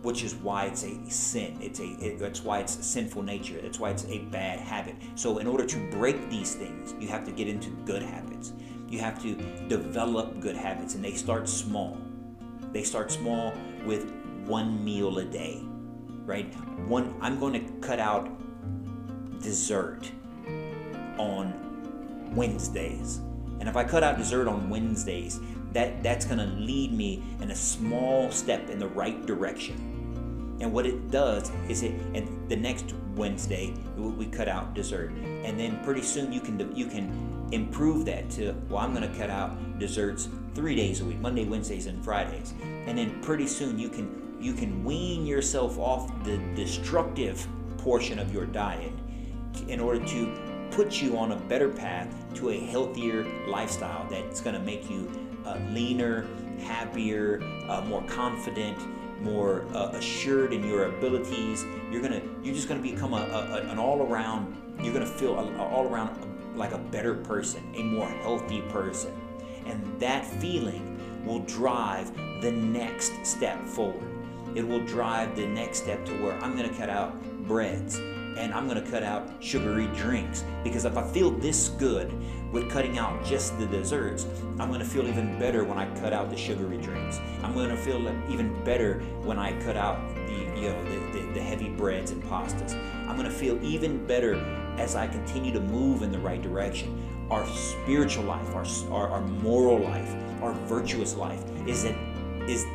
which 0.05 0.23
is 0.23 0.35
why 0.35 0.67
it's 0.67 0.85
a 0.85 1.11
sin. 1.11 1.57
It's 1.61 1.81
a 1.81 1.87
it, 1.99 2.19
that's 2.19 2.45
why 2.45 2.61
it's 2.61 2.79
a 2.79 2.83
sinful 2.83 3.23
nature. 3.23 3.59
That's 3.61 3.81
why 3.81 3.91
it's 3.91 4.05
a 4.05 4.19
bad 4.19 4.61
habit. 4.61 4.97
So 5.15 5.39
in 5.39 5.47
order 5.47 5.65
to 5.65 5.91
break 5.91 6.29
these 6.29 6.55
things, 6.55 6.95
you 7.01 7.09
have 7.09 7.25
to 7.25 7.33
get 7.33 7.49
into 7.49 7.71
good 7.87 8.03
habits. 8.03 8.53
You 8.89 8.99
have 9.01 9.21
to 9.23 9.35
develop 9.67 10.41
good 10.41 10.57
habits, 10.57 10.95
and 10.95 11.03
they 11.03 11.15
start 11.15 11.49
small. 11.49 11.99
They 12.71 12.83
start 12.83 13.11
small 13.11 13.55
with 13.87 14.13
one 14.45 14.85
meal 14.85 15.19
a 15.19 15.25
day, 15.25 15.63
right? 16.27 16.55
One. 16.87 17.17
I'm 17.23 17.41
going 17.41 17.55
to 17.55 17.73
cut 17.87 17.99
out 17.99 18.29
dessert 19.41 20.11
on 21.17 22.35
Wednesdays. 22.35 23.21
And 23.59 23.69
if 23.71 23.77
I 23.77 23.85
cut 23.85 24.03
out 24.03 24.19
dessert 24.19 24.49
on 24.49 24.69
Wednesdays, 24.69 25.41
that, 25.73 26.03
that's 26.03 26.27
going 26.27 26.39
to 26.39 26.57
lead 26.57 26.93
me 26.93 27.23
in 27.41 27.51
a 27.51 27.55
small 27.55 28.31
step 28.31 28.69
in 28.69 28.79
the 28.79 28.89
right 28.89 29.25
direction. 29.25 29.94
And 30.61 30.73
what 30.73 30.87
it 30.87 31.11
does 31.11 31.51
is 31.69 31.83
it, 31.83 31.93
and 32.15 32.49
the 32.49 32.57
next 32.57 32.95
Wednesday 33.17 33.75
we 33.97 34.27
cut 34.27 34.49
out 34.49 34.75
dessert, 34.75 35.11
and 35.11 35.59
then 35.59 35.83
pretty 35.85 36.03
soon 36.03 36.33
you 36.33 36.41
can 36.41 36.75
you 36.75 36.87
can 36.87 37.49
improve 37.53 38.05
that 38.07 38.31
to 38.31 38.55
well 38.69 38.79
I'm 38.79 38.95
going 38.95 39.09
to 39.11 39.19
cut 39.19 39.31
out 39.31 39.79
desserts 39.79 40.29
three 40.55 40.75
days 40.75 41.01
a 41.01 41.05
week, 41.05 41.19
Monday, 41.19 41.45
Wednesdays, 41.45 41.87
and 41.87 42.03
Fridays, 42.05 42.55
and 42.63 42.97
then 42.97 43.21
pretty 43.21 43.47
soon 43.47 43.79
you 43.79 43.89
can 43.89 44.37
you 44.41 44.53
can 44.53 44.85
wean 44.85 45.27
yourself 45.27 45.79
off 45.79 46.13
the 46.25 46.39
destructive 46.55 47.47
portion 47.79 48.19
of 48.19 48.33
your 48.33 48.47
diet 48.47 48.93
in 49.69 49.81
order 49.81 50.05
to 50.05 50.67
put 50.71 51.01
you 51.01 51.17
on 51.17 51.33
a 51.33 51.37
better 51.37 51.69
path 51.69 52.13
to 52.35 52.51
a 52.51 52.59
healthier 52.59 53.25
lifestyle 53.47 54.07
that's 54.11 54.41
going 54.41 54.55
to 54.55 54.63
make 54.63 54.91
you 54.91 55.11
uh, 55.47 55.59
leaner, 55.71 56.27
happier, 56.59 57.41
uh, 57.69 57.81
more 57.83 58.03
confident, 58.05 58.77
more 59.25 59.67
uh, 59.75 59.91
assured 59.95 60.53
in 60.53 60.63
your 60.63 60.85
abilities. 60.87 61.65
You're 61.91 62.03
gonna, 62.03 62.23
you're 62.43 62.55
just 62.55 62.69
gonna 62.69 62.81
become 62.81 63.15
a, 63.15 63.17
a 63.17 63.71
an 63.71 63.79
all-around. 63.79 64.61
You're 64.81 64.93
gonna 64.93 65.07
feel 65.07 65.39
a, 65.39 65.45
a 65.55 65.63
all-around 65.63 66.57
like 66.57 66.73
a 66.73 66.79
better 66.79 67.15
person, 67.15 67.63
a 67.75 67.83
more 67.83 68.09
healthy 68.09 68.61
person, 68.69 69.13
and 69.67 69.99
that 69.99 70.25
feeling 70.25 70.91
will 71.25 71.41
drive 71.41 72.15
the 72.43 72.53
next 72.53 73.13
step 73.25 73.65
forward. 73.67 74.03
It 74.55 74.67
will 74.67 74.85
drive 74.85 75.35
the 75.35 75.47
next 75.47 75.79
step 75.79 76.05
to 76.05 76.13
where 76.23 76.39
I'm 76.39 76.55
gonna 76.55 76.69
cut 76.75 76.91
out 76.91 77.21
breads 77.47 78.01
and 78.37 78.53
I'm 78.53 78.69
going 78.69 78.83
to 78.83 78.91
cut 78.91 79.03
out 79.03 79.29
sugary 79.41 79.87
drinks 79.89 80.45
because 80.63 80.85
if 80.85 80.97
I 80.97 81.07
feel 81.07 81.31
this 81.31 81.69
good 81.71 82.13
with 82.53 82.71
cutting 82.71 82.99
out 82.99 83.25
just 83.25 83.59
the 83.59 83.67
desserts, 83.67 84.27
I'm 84.59 84.69
going 84.69 84.81
to 84.81 84.87
feel 84.87 85.07
even 85.07 85.39
better 85.39 85.65
when 85.65 85.79
I 85.79 85.93
cut 86.01 86.13
out 86.13 86.31
the 86.31 86.37
sugary 86.37 86.79
drinks. 86.79 87.21
I'm 87.43 87.55
going 87.55 87.71
to 87.71 87.77
feel 87.77 88.01
even 88.31 88.63
better 88.65 89.01
when 89.23 89.39
I 89.39 89.59
cut 89.63 89.77
out 89.77 90.15
the 90.27 90.33
you 90.33 90.71
know 90.71 90.85
the, 90.85 91.19
the, 91.19 91.33
the 91.35 91.41
heavy 91.41 91.69
breads 91.69 92.11
and 92.11 92.23
pastas. 92.25 92.75
I'm 93.09 93.17
going 93.17 93.29
to 93.29 93.35
feel 93.35 93.63
even 93.63 94.05
better 94.07 94.35
as 94.79 94.97
I 94.97 95.07
continue 95.07 95.53
to 95.53 95.61
move 95.61 96.03
in 96.03 96.11
the 96.11 96.19
right 96.19 96.41
direction. 96.43 97.01
Our 97.31 97.47
spiritual 97.47 98.25
life, 98.25 98.55
our, 98.55 98.67
our, 98.93 99.09
our 99.09 99.21
moral 99.21 99.79
life, 99.79 100.15
our 100.43 100.53
virtuous 100.67 101.15
life 101.15 101.43
is 101.67 101.85
that 101.85 101.97
is 102.49 102.67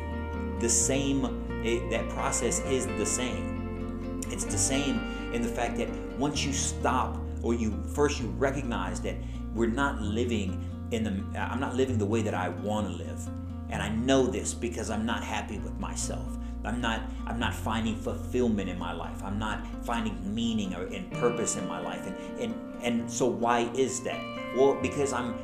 the 0.60 0.68
same. 0.68 1.46
It, 1.64 1.90
that 1.90 2.08
process 2.08 2.60
is 2.60 2.86
the 2.86 3.04
same. 3.04 4.20
It's 4.30 4.44
the 4.44 4.58
same 4.58 5.19
in 5.32 5.42
the 5.42 5.48
fact 5.48 5.76
that 5.78 5.88
once 6.18 6.44
you 6.44 6.52
stop 6.52 7.18
or 7.42 7.54
you 7.54 7.82
first 7.94 8.20
you 8.20 8.28
recognize 8.38 9.00
that 9.00 9.16
we're 9.54 9.68
not 9.68 10.00
living 10.00 10.64
in 10.90 11.04
the 11.04 11.38
I'm 11.38 11.60
not 11.60 11.74
living 11.74 11.98
the 11.98 12.06
way 12.06 12.22
that 12.22 12.34
I 12.34 12.48
want 12.48 12.86
to 12.88 12.92
live. 12.92 13.28
And 13.70 13.82
I 13.82 13.88
know 13.88 14.26
this 14.26 14.52
because 14.52 14.90
I'm 14.90 15.06
not 15.06 15.22
happy 15.22 15.58
with 15.58 15.78
myself. 15.78 16.36
I'm 16.64 16.80
not 16.80 17.02
I'm 17.26 17.38
not 17.38 17.54
finding 17.54 17.96
fulfillment 17.96 18.68
in 18.68 18.78
my 18.78 18.92
life. 18.92 19.22
I'm 19.22 19.38
not 19.38 19.64
finding 19.84 20.34
meaning 20.34 20.74
or 20.74 20.86
and 20.86 21.10
purpose 21.12 21.56
in 21.56 21.66
my 21.66 21.80
life. 21.80 22.06
And 22.06 22.40
and 22.40 22.54
and 22.82 23.10
so 23.10 23.26
why 23.26 23.70
is 23.74 24.00
that? 24.02 24.20
Well, 24.56 24.78
because 24.82 25.12
I'm 25.12 25.34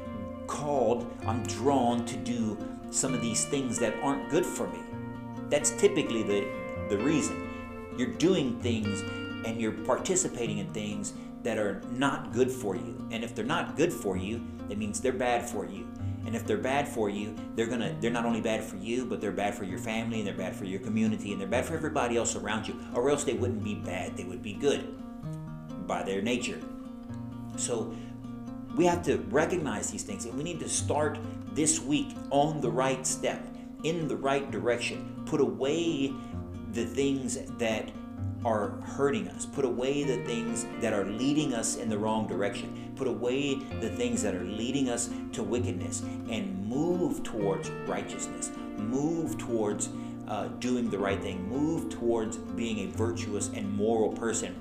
called, 0.46 1.10
I'm 1.26 1.42
drawn 1.44 2.04
to 2.06 2.16
do 2.16 2.56
some 2.90 3.14
of 3.14 3.20
these 3.20 3.44
things 3.44 3.78
that 3.78 3.94
aren't 4.02 4.30
good 4.30 4.46
for 4.46 4.68
me. 4.68 4.78
That's 5.48 5.70
typically 5.72 6.22
the 6.22 6.46
the 6.88 6.98
reason. 6.98 7.42
You're 7.96 8.14
doing 8.18 8.60
things 8.60 9.02
and 9.46 9.60
you're 9.60 9.72
participating 9.72 10.58
in 10.58 10.70
things 10.72 11.14
that 11.42 11.58
are 11.58 11.80
not 11.92 12.32
good 12.32 12.50
for 12.50 12.74
you. 12.74 13.06
And 13.12 13.22
if 13.22 13.34
they're 13.34 13.44
not 13.44 13.76
good 13.76 13.92
for 13.92 14.16
you, 14.16 14.44
that 14.68 14.76
means 14.76 15.00
they're 15.00 15.12
bad 15.12 15.48
for 15.48 15.64
you. 15.64 15.86
And 16.26 16.34
if 16.34 16.44
they're 16.44 16.58
bad 16.58 16.88
for 16.88 17.08
you, 17.08 17.36
they're 17.54 17.68
gonna 17.68 17.96
they're 18.00 18.10
not 18.10 18.24
only 18.24 18.40
bad 18.40 18.64
for 18.64 18.76
you, 18.76 19.04
but 19.04 19.20
they're 19.20 19.30
bad 19.30 19.54
for 19.54 19.62
your 19.62 19.78
family 19.78 20.18
and 20.18 20.26
they're 20.26 20.34
bad 20.34 20.56
for 20.56 20.64
your 20.64 20.80
community 20.80 21.30
and 21.30 21.40
they're 21.40 21.46
bad 21.46 21.64
for 21.64 21.74
everybody 21.74 22.16
else 22.16 22.34
around 22.34 22.66
you. 22.66 22.76
Or 22.94 23.08
else 23.08 23.22
they 23.22 23.34
wouldn't 23.34 23.62
be 23.62 23.76
bad, 23.76 24.16
they 24.16 24.24
would 24.24 24.42
be 24.42 24.54
good 24.54 24.92
by 25.86 26.02
their 26.02 26.20
nature. 26.20 26.58
So 27.56 27.94
we 28.74 28.84
have 28.86 29.04
to 29.04 29.18
recognize 29.30 29.90
these 29.90 30.02
things 30.02 30.24
and 30.24 30.34
we 30.34 30.42
need 30.42 30.58
to 30.60 30.68
start 30.68 31.16
this 31.52 31.80
week 31.80 32.08
on 32.30 32.60
the 32.60 32.70
right 32.70 33.06
step, 33.06 33.46
in 33.84 34.08
the 34.08 34.16
right 34.16 34.50
direction. 34.50 35.22
Put 35.26 35.40
away 35.40 36.12
the 36.72 36.84
things 36.84 37.38
that 37.58 37.90
are 38.46 38.68
hurting 38.96 39.26
us. 39.26 39.44
Put 39.44 39.64
away 39.64 40.04
the 40.04 40.22
things 40.24 40.66
that 40.80 40.92
are 40.92 41.04
leading 41.04 41.52
us 41.52 41.76
in 41.76 41.88
the 41.88 41.98
wrong 41.98 42.28
direction. 42.28 42.92
Put 42.94 43.08
away 43.08 43.56
the 43.56 43.88
things 43.88 44.22
that 44.22 44.36
are 44.36 44.44
leading 44.44 44.88
us 44.88 45.10
to 45.32 45.42
wickedness 45.42 46.02
and 46.30 46.64
move 46.64 47.24
towards 47.24 47.70
righteousness. 47.88 48.52
Move 48.76 49.36
towards 49.36 49.88
uh, 50.28 50.46
doing 50.60 50.88
the 50.88 50.98
right 50.98 51.20
thing. 51.20 51.48
Move 51.48 51.90
towards 51.90 52.36
being 52.36 52.88
a 52.88 52.92
virtuous 52.96 53.48
and 53.48 53.68
moral 53.76 54.12
person. 54.12 54.54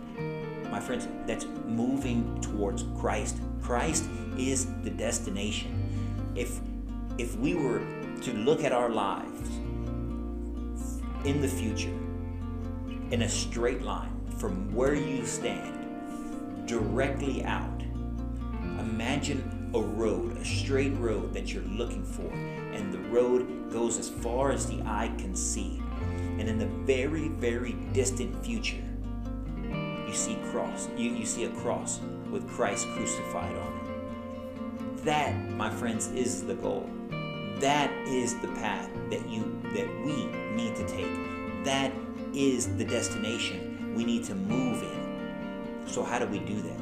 My 0.71 0.79
friends, 0.79 1.07
that's 1.27 1.45
moving 1.67 2.41
towards 2.41 2.85
Christ. 2.99 3.37
Christ 3.61 4.05
is 4.35 4.65
the 4.81 4.89
destination. 4.89 6.33
If 6.33 6.59
if 7.19 7.37
we 7.37 7.53
were 7.53 7.81
to 8.21 8.33
look 8.33 8.63
at 8.63 8.71
our 8.71 8.89
lives 8.89 9.49
in 11.23 11.39
the 11.41 11.47
future 11.47 11.93
in 13.11 13.21
a 13.21 13.29
straight 13.29 13.81
line 13.81 14.11
from 14.37 14.73
where 14.73 14.93
you 14.93 15.25
stand 15.25 16.67
directly 16.67 17.43
out. 17.43 17.81
Imagine 18.79 19.71
a 19.73 19.79
road, 19.79 20.37
a 20.37 20.45
straight 20.45 20.95
road 20.97 21.33
that 21.33 21.53
you're 21.53 21.63
looking 21.63 22.03
for, 22.03 22.31
and 22.31 22.93
the 22.93 22.99
road 23.09 23.71
goes 23.71 23.97
as 23.97 24.09
far 24.09 24.51
as 24.51 24.67
the 24.67 24.81
eye 24.83 25.11
can 25.17 25.35
see. 25.35 25.81
And 26.37 26.49
in 26.49 26.57
the 26.57 26.65
very, 26.65 27.29
very 27.29 27.73
distant 27.93 28.43
future, 28.43 28.83
you 30.07 30.13
see 30.13 30.37
cross. 30.51 30.89
You, 30.97 31.11
you 31.11 31.25
see 31.25 31.45
a 31.45 31.49
cross 31.49 31.99
with 32.29 32.47
Christ 32.49 32.87
crucified 32.89 33.55
on 33.55 33.73
it. 33.73 35.05
That, 35.05 35.35
my 35.51 35.69
friends, 35.69 36.07
is 36.07 36.45
the 36.45 36.55
goal. 36.55 36.89
That 37.59 37.91
is 38.07 38.37
the 38.39 38.49
path 38.49 38.89
that 39.09 39.27
you 39.29 39.61
that 39.73 39.87
we 40.03 40.25
need 40.55 40.75
to 40.75 40.87
take. 40.87 41.34
That 41.65 41.91
is 42.31 42.77
the 42.77 42.85
destination 42.85 43.95
we 43.95 44.05
need 44.05 44.23
to 44.25 44.35
move 44.35 44.83
in. 44.83 45.87
So, 45.87 46.03
how 46.03 46.19
do 46.19 46.27
we 46.27 46.37
do 46.37 46.61
that? 46.61 46.79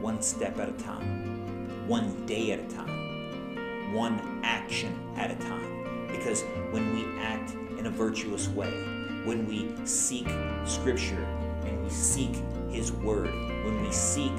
One 0.00 0.22
step 0.22 0.58
at 0.58 0.70
a 0.70 0.72
time, 0.72 1.86
one 1.86 2.24
day 2.24 2.52
at 2.52 2.60
a 2.60 2.74
time, 2.74 3.92
one 3.92 4.40
action 4.42 4.98
at 5.16 5.30
a 5.30 5.34
time. 5.34 6.08
Because 6.08 6.40
when 6.70 6.94
we 6.94 7.04
act 7.20 7.52
in 7.78 7.84
a 7.84 7.90
virtuous 7.90 8.48
way, 8.48 8.70
when 9.26 9.46
we 9.46 9.70
seek 9.86 10.26
Scripture 10.64 11.22
and 11.66 11.84
we 11.84 11.90
seek 11.90 12.34
His 12.70 12.92
Word, 12.92 13.30
when 13.62 13.82
we 13.82 13.92
seek 13.92 14.32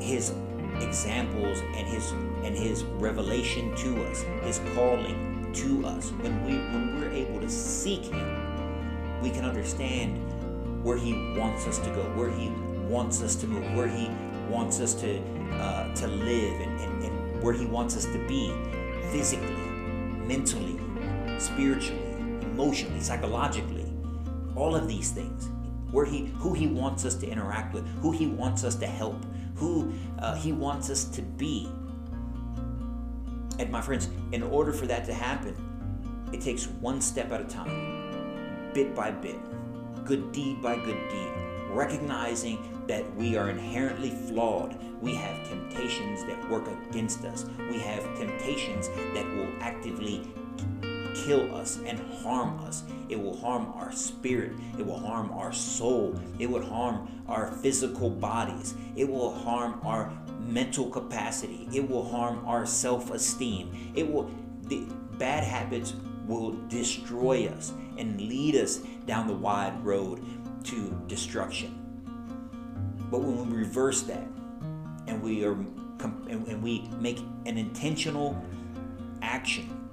His 0.00 0.32
examples 0.80 1.58
and 1.58 1.88
His 1.88 2.12
and 2.44 2.56
His 2.56 2.84
revelation 2.84 3.74
to 3.74 4.04
us, 4.04 4.22
His 4.44 4.60
calling, 4.76 5.33
to 5.54 5.86
us. 5.86 6.10
When 6.12 6.44
we 6.44 6.52
when 6.56 7.00
we're 7.00 7.10
able 7.10 7.40
to 7.40 7.48
seek 7.48 8.04
Him, 8.04 9.20
we 9.22 9.30
can 9.30 9.44
understand 9.44 10.18
where 10.84 10.96
He 10.96 11.12
wants 11.38 11.66
us 11.66 11.78
to 11.78 11.90
go, 11.90 12.02
where 12.14 12.30
He 12.30 12.50
wants 12.88 13.22
us 13.22 13.36
to 13.36 13.46
move, 13.46 13.64
where 13.76 13.88
He 13.88 14.10
wants 14.48 14.80
us 14.80 14.94
to 14.94 15.20
uh, 15.54 15.94
to 15.94 16.06
live, 16.06 16.60
and, 16.60 16.80
and, 16.80 17.04
and 17.04 17.42
where 17.42 17.54
He 17.54 17.66
wants 17.66 17.96
us 17.96 18.04
to 18.06 18.18
be 18.26 18.52
physically, 19.10 19.54
mentally, 20.26 20.78
spiritually, 21.38 22.02
emotionally, 22.42 23.00
psychologically. 23.00 23.86
All 24.56 24.74
of 24.74 24.88
these 24.88 25.10
things. 25.10 25.48
Where 25.90 26.04
he, 26.04 26.26
who 26.38 26.54
he 26.54 26.66
wants 26.66 27.04
us 27.04 27.14
to 27.16 27.28
interact 27.28 27.72
with, 27.72 27.86
who 28.00 28.10
he 28.10 28.26
wants 28.26 28.64
us 28.64 28.74
to 28.76 28.86
help, 28.86 29.24
who 29.54 29.92
uh, 30.18 30.34
he 30.34 30.50
wants 30.50 30.90
us 30.90 31.04
to 31.04 31.22
be. 31.22 31.68
And 33.58 33.70
my 33.70 33.80
friends, 33.80 34.08
in 34.32 34.42
order 34.42 34.72
for 34.72 34.86
that 34.86 35.04
to 35.06 35.14
happen, 35.14 35.54
it 36.32 36.40
takes 36.40 36.66
one 36.66 37.00
step 37.00 37.30
at 37.32 37.40
a 37.40 37.44
time, 37.44 38.70
bit 38.74 38.94
by 38.94 39.10
bit, 39.10 39.38
good 40.04 40.32
deed 40.32 40.60
by 40.60 40.74
good 40.76 40.98
deed, 41.10 41.32
recognizing 41.70 42.58
that 42.86 43.14
we 43.16 43.36
are 43.36 43.50
inherently 43.50 44.10
flawed. 44.10 44.76
We 45.00 45.14
have 45.14 45.48
temptations 45.48 46.24
that 46.24 46.50
work 46.50 46.66
against 46.88 47.24
us. 47.24 47.46
We 47.70 47.78
have 47.80 48.02
temptations 48.18 48.88
that 49.14 49.26
will 49.36 49.50
actively 49.60 50.26
kill 51.14 51.54
us 51.54 51.78
and 51.86 51.98
harm 52.22 52.58
us. 52.60 52.82
It 53.08 53.20
will 53.20 53.36
harm 53.36 53.72
our 53.74 53.92
spirit. 53.92 54.52
It 54.78 54.86
will 54.86 54.98
harm 54.98 55.30
our 55.32 55.52
soul. 55.52 56.18
It 56.38 56.50
will 56.50 56.64
harm 56.64 57.22
our 57.28 57.52
physical 57.52 58.10
bodies. 58.10 58.74
It 58.96 59.08
will 59.08 59.32
harm 59.32 59.80
our 59.84 60.12
mental 60.40 60.90
capacity. 60.90 61.68
It 61.72 61.88
will 61.88 62.08
harm 62.08 62.44
our 62.46 62.66
self-esteem. 62.66 63.92
It 63.94 64.10
will 64.10 64.30
the 64.62 64.86
bad 65.18 65.44
habits 65.44 65.94
will 66.26 66.52
destroy 66.68 67.48
us 67.48 67.72
and 67.98 68.20
lead 68.20 68.56
us 68.56 68.78
down 69.06 69.26
the 69.26 69.34
wide 69.34 69.84
road 69.84 70.24
to 70.64 70.90
destruction. 71.06 71.80
But 73.10 73.20
when 73.20 73.50
we 73.50 73.58
reverse 73.58 74.02
that 74.02 74.26
and 75.06 75.22
we 75.22 75.44
are 75.44 75.56
and 76.28 76.62
we 76.62 76.88
make 76.98 77.20
an 77.46 77.56
intentional 77.56 78.42
action 79.22 79.83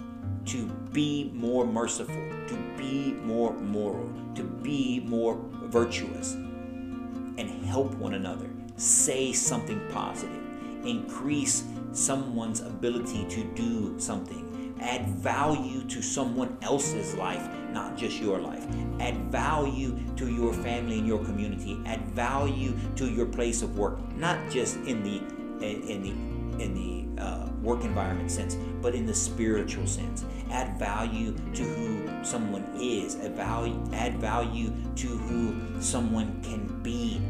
to 0.46 0.66
be 0.92 1.32
more 1.34 1.66
merciful, 1.66 2.16
to 2.48 2.56
be 2.78 3.14
more 3.24 3.54
moral, 3.54 4.10
to 4.36 4.44
be 4.44 5.00
more 5.02 5.40
virtuous, 5.64 6.34
and 6.34 7.66
help 7.66 7.94
one 7.96 8.14
another. 8.14 8.50
Say 8.78 9.32
something 9.34 9.82
positive. 9.92 10.38
Increase 10.86 11.64
someone's 11.92 12.62
ability 12.62 13.26
to 13.26 13.44
do 13.54 14.00
something 14.00 14.52
Add 14.82 15.08
value 15.10 15.84
to 15.84 16.02
someone 16.02 16.58
else's 16.64 17.14
life, 17.14 17.48
not 17.72 17.96
just 17.96 18.20
your 18.20 18.40
life. 18.40 18.66
Add 19.00 19.16
value 19.32 19.96
to 20.16 20.28
your 20.28 20.54
family 20.54 20.98
and 20.98 21.08
your 21.08 21.24
community. 21.24 21.80
Add 21.86 22.02
value 22.08 22.74
to 22.96 23.08
your 23.08 23.28
place 23.28 23.62
of 23.62 23.78
work, 23.78 24.00
not 24.16 24.50
just 24.50 24.78
in 24.78 25.04
the 25.04 25.22
in 25.64 26.02
the 26.02 26.31
in 26.60 26.74
the 26.74 27.22
uh, 27.22 27.50
work 27.62 27.84
environment 27.84 28.32
sense, 28.32 28.56
but 28.82 28.96
in 28.96 29.06
the 29.06 29.14
spiritual 29.14 29.88
sense. 29.88 30.26
Add 30.52 30.78
value 30.78 31.36
to 31.54 31.64
who 31.64 32.24
someone 32.24 32.66
is. 32.80 33.16
Add 33.18 33.36
value, 33.36 33.82
add 33.94 34.20
value 34.20 34.74
to 34.96 35.08
who 35.08 35.82
someone 35.82 36.42
can 36.42 36.82
be 36.82 37.22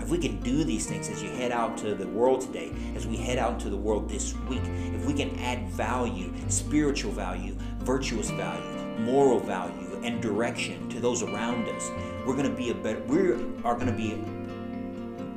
if 0.00 0.08
we 0.08 0.18
can 0.18 0.40
do 0.40 0.64
these 0.64 0.86
things 0.86 1.08
as 1.08 1.22
you 1.22 1.30
head 1.30 1.52
out 1.52 1.76
to 1.78 1.94
the 1.94 2.06
world 2.08 2.40
today, 2.40 2.72
as 2.96 3.06
we 3.06 3.16
head 3.16 3.38
out 3.38 3.52
into 3.54 3.70
the 3.70 3.76
world 3.76 4.08
this 4.08 4.34
week, 4.48 4.62
if 4.64 5.06
we 5.06 5.12
can 5.12 5.38
add 5.38 5.68
value, 5.70 6.32
spiritual 6.48 7.12
value, 7.12 7.54
virtuous 7.80 8.30
value, 8.30 8.98
moral 9.00 9.38
value, 9.38 10.00
and 10.02 10.20
direction 10.22 10.88
to 10.88 11.00
those 11.00 11.22
around 11.22 11.68
us, 11.68 11.90
we're 12.26 12.34
going 12.34 12.48
to 12.50 12.56
be 12.56 12.70
a 12.70 12.74
better. 12.74 13.00
We 13.04 13.32
are 13.62 13.74
going 13.74 13.86
to 13.86 13.92
be 13.92 14.20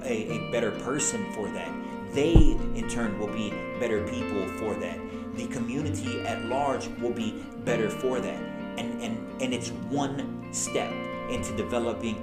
a, 0.04 0.32
a 0.32 0.52
better 0.52 0.72
person 0.72 1.32
for 1.34 1.48
that. 1.50 1.83
They, 2.14 2.34
in 2.76 2.88
turn, 2.90 3.18
will 3.20 3.34
be 3.34 3.52
better 3.80 4.08
people 4.08 4.48
for 4.60 4.76
that. 4.76 5.00
The 5.36 5.48
community 5.48 6.22
at 6.22 6.46
large 6.46 6.88
will 7.02 7.12
be 7.12 7.44
better 7.66 7.90
for 7.90 8.20
that. 8.20 8.40
And 8.78 9.02
and 9.02 9.42
and 9.42 9.54
it's 9.54 9.70
one 9.90 10.48
step 10.52 10.92
into 11.30 11.56
developing 11.56 12.16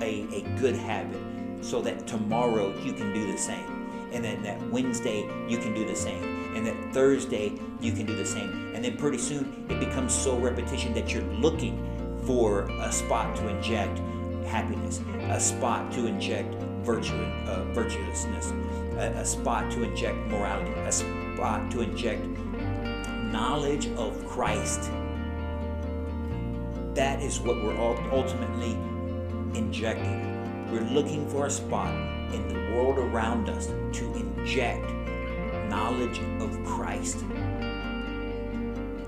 a, 0.00 0.26
a 0.32 0.58
good 0.60 0.74
habit 0.76 1.20
so 1.60 1.80
that 1.82 2.06
tomorrow 2.06 2.76
you 2.78 2.92
can 2.92 3.12
do 3.12 3.30
the 3.30 3.38
same. 3.38 3.88
And 4.12 4.24
then 4.24 4.42
that 4.42 4.60
Wednesday 4.70 5.28
you 5.48 5.58
can 5.58 5.74
do 5.74 5.86
the 5.86 5.96
same. 5.96 6.56
And 6.56 6.66
that 6.66 6.94
Thursday 6.94 7.52
you 7.80 7.92
can 7.92 8.06
do 8.06 8.16
the 8.16 8.26
same. 8.26 8.74
And 8.74 8.84
then 8.84 8.96
pretty 8.96 9.18
soon 9.18 9.66
it 9.68 9.78
becomes 9.78 10.14
so 10.14 10.38
repetition 10.38 10.94
that 10.94 11.12
you're 11.12 11.30
looking 11.34 11.84
for 12.24 12.62
a 12.80 12.92
spot 12.92 13.36
to 13.36 13.48
inject 13.48 14.00
happiness, 14.46 15.00
a 15.20 15.40
spot 15.40 15.92
to 15.92 16.06
inject 16.06 16.54
virtue, 16.82 17.22
uh, 17.46 17.64
virtuousness, 17.72 18.52
a, 18.98 19.12
a 19.16 19.24
spot 19.24 19.70
to 19.72 19.82
inject 19.82 20.18
morality, 20.28 20.72
a 20.80 20.92
spot 20.92 21.70
to 21.70 21.80
inject 21.80 22.26
knowledge 23.32 23.86
of 23.96 24.26
Christ. 24.26 24.90
That 26.94 27.22
is 27.22 27.40
what 27.40 27.62
we're 27.62 27.78
ultimately 28.10 28.72
injecting 29.58 30.28
we're 30.70 30.80
looking 30.80 31.26
for 31.30 31.46
a 31.46 31.50
spot 31.50 31.94
in 32.34 32.46
the 32.48 32.74
world 32.74 32.98
around 32.98 33.48
us 33.48 33.68
to 33.68 34.14
inject 34.14 34.84
knowledge 35.70 36.20
of 36.40 36.62
Christ. 36.64 37.22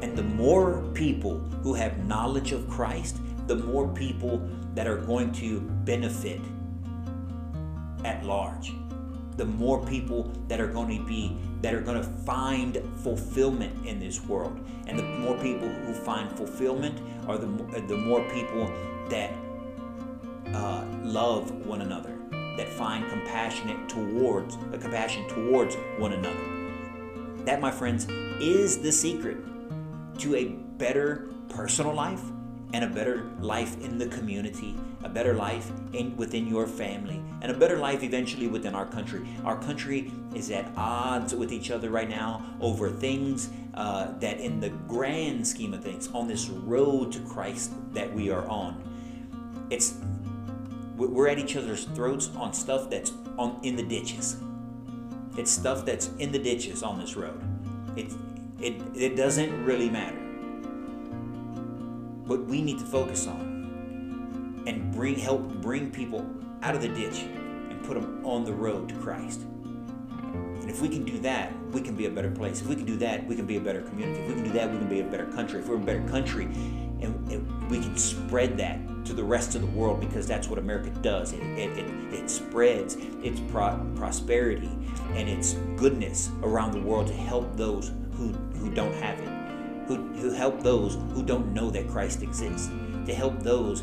And 0.00 0.16
the 0.16 0.22
more 0.22 0.82
people 0.94 1.38
who 1.62 1.74
have 1.74 2.06
knowledge 2.06 2.52
of 2.52 2.66
Christ, 2.66 3.18
the 3.46 3.56
more 3.56 3.88
people 3.88 4.48
that 4.74 4.86
are 4.86 4.96
going 4.96 5.32
to 5.32 5.60
benefit 5.60 6.40
at 8.04 8.24
large. 8.24 8.72
The 9.40 9.46
more 9.46 9.82
people 9.86 10.30
that 10.48 10.60
are 10.60 10.66
going 10.66 10.98
to 10.98 11.02
be 11.06 11.34
that 11.62 11.72
are 11.72 11.80
going 11.80 11.96
to 11.96 12.06
find 12.26 12.76
fulfillment 13.02 13.86
in 13.86 13.98
this 13.98 14.22
world, 14.22 14.60
and 14.86 14.98
the 14.98 15.02
more 15.02 15.34
people 15.38 15.66
who 15.66 15.94
find 15.94 16.30
fulfillment 16.36 17.00
are 17.26 17.38
the 17.38 17.46
the 17.88 17.96
more 17.96 18.22
people 18.34 18.70
that 19.08 19.32
uh, 20.52 20.84
love 21.02 21.50
one 21.64 21.80
another, 21.80 22.14
that 22.58 22.68
find 22.68 23.08
compassionate 23.08 23.88
towards 23.88 24.56
a 24.74 24.76
compassion 24.76 25.26
towards 25.30 25.74
one 25.96 26.12
another. 26.12 27.44
That, 27.46 27.62
my 27.62 27.70
friends, 27.70 28.06
is 28.42 28.76
the 28.76 28.92
secret 28.92 29.38
to 30.18 30.34
a 30.34 30.48
better 30.76 31.30
personal 31.48 31.94
life 31.94 32.20
and 32.72 32.84
a 32.84 32.88
better 32.88 33.30
life 33.40 33.80
in 33.80 33.98
the 33.98 34.06
community, 34.06 34.76
a 35.02 35.08
better 35.08 35.34
life 35.34 35.70
in, 35.92 36.16
within 36.16 36.46
your 36.46 36.66
family, 36.66 37.22
and 37.42 37.50
a 37.50 37.54
better 37.54 37.78
life 37.78 38.02
eventually 38.02 38.46
within 38.46 38.74
our 38.74 38.86
country. 38.86 39.26
Our 39.44 39.60
country 39.60 40.12
is 40.34 40.50
at 40.50 40.70
odds 40.76 41.34
with 41.34 41.52
each 41.52 41.70
other 41.70 41.90
right 41.90 42.08
now 42.08 42.44
over 42.60 42.90
things 42.90 43.50
uh, 43.74 44.12
that, 44.18 44.38
in 44.40 44.60
the 44.60 44.70
grand 44.70 45.46
scheme 45.46 45.74
of 45.74 45.82
things, 45.82 46.08
on 46.08 46.28
this 46.28 46.48
road 46.48 47.12
to 47.12 47.20
Christ 47.20 47.72
that 47.92 48.12
we 48.12 48.30
are 48.30 48.46
on, 48.46 48.82
it's 49.70 49.94
we're 50.96 51.28
at 51.28 51.38
each 51.38 51.56
other's 51.56 51.84
throats 51.84 52.30
on 52.36 52.52
stuff 52.52 52.90
that's 52.90 53.12
on 53.38 53.58
in 53.62 53.74
the 53.74 53.82
ditches. 53.82 54.36
It's 55.36 55.50
stuff 55.50 55.86
that's 55.86 56.10
in 56.18 56.30
the 56.30 56.38
ditches 56.38 56.82
on 56.82 56.98
this 56.98 57.16
road. 57.16 57.40
It 57.96 58.12
it 58.60 58.82
it 58.94 59.16
doesn't 59.16 59.64
really 59.64 59.88
matter. 59.88 60.19
What 62.30 62.46
we 62.46 62.62
need 62.62 62.78
to 62.78 62.84
focus 62.84 63.26
on 63.26 64.62
and 64.64 64.92
bring 64.92 65.16
help 65.16 65.52
bring 65.60 65.90
people 65.90 66.24
out 66.62 66.76
of 66.76 66.80
the 66.80 66.86
ditch 66.86 67.22
and 67.22 67.82
put 67.82 67.94
them 67.94 68.24
on 68.24 68.44
the 68.44 68.52
road 68.52 68.88
to 68.90 68.94
Christ. 68.94 69.40
And 69.40 70.70
if 70.70 70.80
we 70.80 70.88
can 70.88 71.02
do 71.02 71.18
that, 71.22 71.52
we 71.72 71.80
can 71.80 71.96
be 71.96 72.06
a 72.06 72.10
better 72.10 72.30
place. 72.30 72.60
If 72.60 72.68
we 72.68 72.76
can 72.76 72.84
do 72.84 72.96
that, 72.98 73.26
we 73.26 73.34
can 73.34 73.46
be 73.46 73.56
a 73.56 73.60
better 73.60 73.82
community. 73.82 74.20
If 74.20 74.28
we 74.28 74.34
can 74.34 74.44
do 74.44 74.52
that, 74.52 74.70
we 74.70 74.78
can 74.78 74.88
be 74.88 75.00
a 75.00 75.04
better 75.04 75.26
country. 75.26 75.58
If 75.58 75.66
we're 75.66 75.74
a 75.74 75.78
better 75.80 76.06
country, 76.06 76.44
and, 76.44 77.32
and 77.32 77.68
we 77.68 77.80
can 77.80 77.96
spread 77.96 78.56
that 78.58 78.78
to 79.06 79.12
the 79.12 79.24
rest 79.24 79.56
of 79.56 79.62
the 79.62 79.66
world 79.66 79.98
because 79.98 80.24
that's 80.28 80.46
what 80.46 80.60
America 80.60 80.90
does. 81.02 81.32
It, 81.32 81.42
it, 81.42 81.76
it, 81.78 82.14
it 82.14 82.30
spreads 82.30 82.94
its 83.24 83.40
pro- 83.50 83.84
prosperity 83.96 84.70
and 85.14 85.28
its 85.28 85.54
goodness 85.74 86.30
around 86.44 86.70
the 86.74 86.80
world 86.80 87.08
to 87.08 87.12
help 87.12 87.56
those 87.56 87.90
who, 88.12 88.28
who 88.54 88.70
don't 88.70 88.94
have 88.94 89.18
it, 89.18 89.39
who, 89.96 90.12
who 90.14 90.30
help 90.30 90.62
those 90.62 90.94
who 91.12 91.22
don't 91.22 91.52
know 91.52 91.70
that 91.70 91.88
Christ 91.88 92.22
exists, 92.22 92.68
to 93.06 93.14
help 93.14 93.40
those 93.40 93.82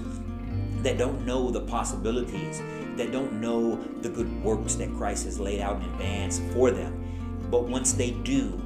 that 0.84 0.98
don't 0.98 1.26
know 1.26 1.50
the 1.50 1.62
possibilities, 1.62 2.62
that 2.96 3.12
don't 3.12 3.34
know 3.34 3.76
the 4.02 4.10
good 4.10 4.44
works 4.44 4.76
that 4.76 4.94
Christ 4.96 5.26
has 5.26 5.40
laid 5.40 5.62
out 5.62 5.78
in 5.78 5.84
advance 5.90 6.42
for 6.54 6.72
them. 6.72 7.04
But 7.52 7.64
once 7.64 7.94
they 7.94 8.12
do, 8.12 8.62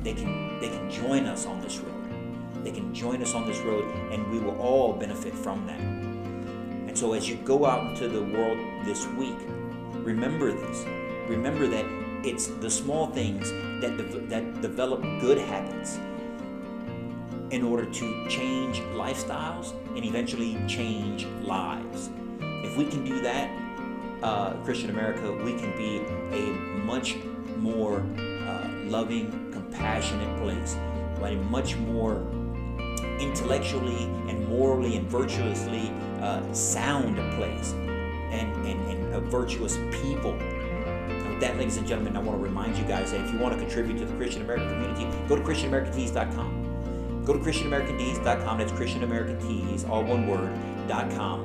they 0.00 0.14
can 0.14 0.60
they 0.60 0.68
can 0.68 0.90
join 0.90 1.26
us 1.26 1.46
on 1.46 1.60
this 1.60 1.78
road 1.78 1.98
they 2.64 2.70
can 2.70 2.92
join 2.94 3.22
us 3.22 3.34
on 3.34 3.46
this 3.46 3.58
road 3.60 3.84
and 4.12 4.30
we 4.30 4.38
will 4.38 4.58
all 4.60 4.92
benefit 4.92 5.34
from 5.34 5.66
that. 5.66 5.80
And 5.80 6.96
so 6.96 7.12
as 7.12 7.28
you 7.28 7.36
go 7.36 7.64
out 7.64 7.90
into 7.90 8.08
the 8.08 8.22
world 8.22 8.58
this 8.84 9.06
week, 9.08 9.38
remember 10.04 10.52
this. 10.52 10.84
Remember 11.28 11.66
that 11.66 11.84
it's 12.24 12.48
the 12.48 12.70
small 12.70 13.08
things 13.08 13.50
that, 13.80 13.96
de- 13.96 14.26
that 14.26 14.60
develop 14.60 15.02
good 15.20 15.38
habits 15.38 15.98
in 17.50 17.62
order 17.62 17.84
to 17.84 18.28
change 18.28 18.80
lifestyles 18.92 19.72
and 19.96 20.04
eventually 20.04 20.58
change 20.66 21.26
lives. 21.42 22.10
If 22.40 22.76
we 22.76 22.84
can 22.84 23.04
do 23.04 23.20
that, 23.22 23.50
uh, 24.22 24.54
Christian 24.64 24.90
America, 24.90 25.32
we 25.32 25.54
can 25.54 25.76
be 25.76 25.98
a 26.36 26.52
much 26.84 27.16
more 27.56 28.00
uh, 28.00 28.68
loving, 28.84 29.50
compassionate 29.52 30.40
place, 30.40 30.76
but 31.20 31.32
a 31.32 31.36
much 31.36 31.76
more 31.76 32.26
intellectually 33.20 34.04
and 34.28 34.46
morally 34.48 34.96
and 34.96 35.08
virtuously 35.08 35.90
uh, 36.20 36.52
sound 36.52 37.16
place 37.36 37.72
and, 38.30 38.54
and, 38.66 38.80
and 38.90 39.14
a 39.14 39.20
virtuous 39.20 39.76
people. 40.02 40.36
That, 41.40 41.56
ladies 41.56 41.76
and 41.76 41.86
gentlemen, 41.86 42.16
I 42.16 42.20
want 42.20 42.38
to 42.38 42.42
remind 42.42 42.76
you 42.76 42.84
guys 42.84 43.12
that 43.12 43.20
if 43.20 43.32
you 43.32 43.38
want 43.38 43.54
to 43.54 43.60
contribute 43.60 43.98
to 43.98 44.04
the 44.04 44.14
Christian 44.14 44.42
American 44.42 44.68
community, 44.70 45.28
go 45.28 45.36
to 45.36 45.42
ChristianAmericanTees.com. 45.42 46.57
Go 47.28 47.34
to 47.34 47.40
ChristianAmericanTees.com. 47.40 48.56
That's 48.56 48.72
Christian 48.72 49.02
American 49.02 49.38
Tees, 49.38 49.84
all 49.84 50.02
one 50.02 50.26
word, 50.26 50.50
dot 50.88 51.10
.com. 51.10 51.44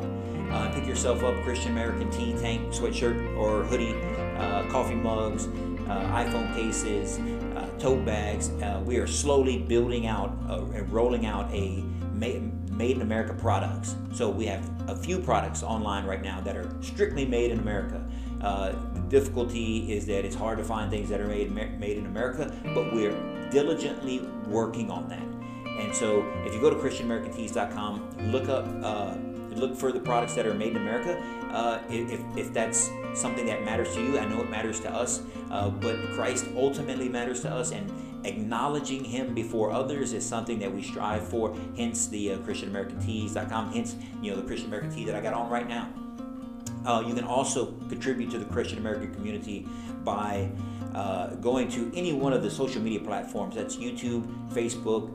Uh, 0.49 0.71
pick 0.71 0.87
yourself 0.87 1.21
up 1.25 1.35
Christian 1.43 1.73
American 1.73 2.09
Tee 2.09 2.31
tank, 2.39 2.69
sweatshirt, 2.69 3.35
or 3.35 3.65
hoodie, 3.65 3.93
uh, 4.37 4.63
coffee 4.69 4.95
mugs, 4.95 5.47
uh, 5.89 6.09
iPhone 6.13 6.55
cases, 6.55 7.19
uh, 7.57 7.67
tote 7.79 8.05
bags. 8.05 8.47
Uh, 8.61 8.81
we 8.85 8.95
are 8.95 9.05
slowly 9.05 9.57
building 9.57 10.07
out 10.07 10.29
and 10.47 10.89
rolling 10.89 11.25
out 11.25 11.53
a 11.53 11.83
made, 12.13 12.71
made 12.71 12.95
in 12.95 13.01
America 13.01 13.33
products. 13.33 13.97
So 14.13 14.29
we 14.29 14.45
have 14.45 14.89
a 14.89 14.95
few 14.95 15.19
products 15.19 15.63
online 15.63 16.05
right 16.05 16.21
now 16.21 16.39
that 16.45 16.55
are 16.55 16.73
strictly 16.81 17.25
made 17.25 17.51
in 17.51 17.59
America. 17.59 18.01
Uh, 18.39 18.71
the 18.93 19.01
difficulty 19.09 19.91
is 19.91 20.05
that 20.05 20.23
it's 20.23 20.35
hard 20.35 20.59
to 20.59 20.63
find 20.63 20.89
things 20.89 21.09
that 21.09 21.19
are 21.19 21.27
made 21.27 21.51
made 21.51 21.97
in 21.97 22.05
America, 22.05 22.55
but 22.73 22.93
we're 22.93 23.11
diligently 23.51 24.19
working 24.47 24.89
on 24.89 25.09
that. 25.09 25.32
And 25.79 25.93
so, 25.93 26.25
if 26.45 26.53
you 26.53 26.61
go 26.61 26.69
to 26.69 26.75
ChristianAmericanTees.com, 26.75 28.31
look 28.31 28.49
up 28.49 28.65
uh, 28.83 29.15
look 29.55 29.75
for 29.75 29.91
the 29.91 29.99
products 29.99 30.35
that 30.35 30.45
are 30.45 30.53
made 30.53 30.71
in 30.71 30.77
America. 30.77 31.21
Uh, 31.51 31.81
if, 31.89 32.19
if 32.37 32.53
that's 32.53 32.89
something 33.13 33.45
that 33.45 33.63
matters 33.63 33.93
to 33.93 34.01
you, 34.01 34.19
I 34.19 34.25
know 34.25 34.41
it 34.41 34.49
matters 34.49 34.79
to 34.81 34.91
us, 34.91 35.21
uh, 35.51 35.69
but 35.69 35.95
Christ 36.13 36.47
ultimately 36.55 37.09
matters 37.09 37.41
to 37.41 37.49
us, 37.51 37.71
and 37.71 37.91
acknowledging 38.25 39.03
Him 39.03 39.33
before 39.33 39.71
others 39.71 40.13
is 40.13 40.25
something 40.25 40.59
that 40.59 40.73
we 40.73 40.81
strive 40.81 41.27
for. 41.27 41.55
Hence 41.77 42.07
the 42.07 42.33
uh, 42.33 42.37
ChristianAmericanTees.com. 42.39 43.73
Hence, 43.73 43.95
you 44.21 44.31
know, 44.31 44.37
the 44.37 44.47
Christian 44.47 44.67
American 44.67 44.93
tee 44.93 45.05
that 45.05 45.15
I 45.15 45.21
got 45.21 45.33
on 45.33 45.49
right 45.49 45.67
now. 45.67 45.89
Uh, 46.85 47.03
you 47.07 47.13
can 47.13 47.23
also 47.23 47.67
contribute 47.87 48.29
to 48.31 48.37
the 48.37 48.45
Christian 48.45 48.77
American 48.77 49.13
community 49.13 49.65
by 50.03 50.49
uh, 50.93 51.27
going 51.35 51.69
to 51.69 51.91
any 51.95 52.11
one 52.13 52.33
of 52.33 52.43
the 52.43 52.51
social 52.51 52.81
media 52.81 52.99
platforms 52.99 53.55
that's 53.55 53.77
YouTube, 53.77 54.27
Facebook, 54.49 55.11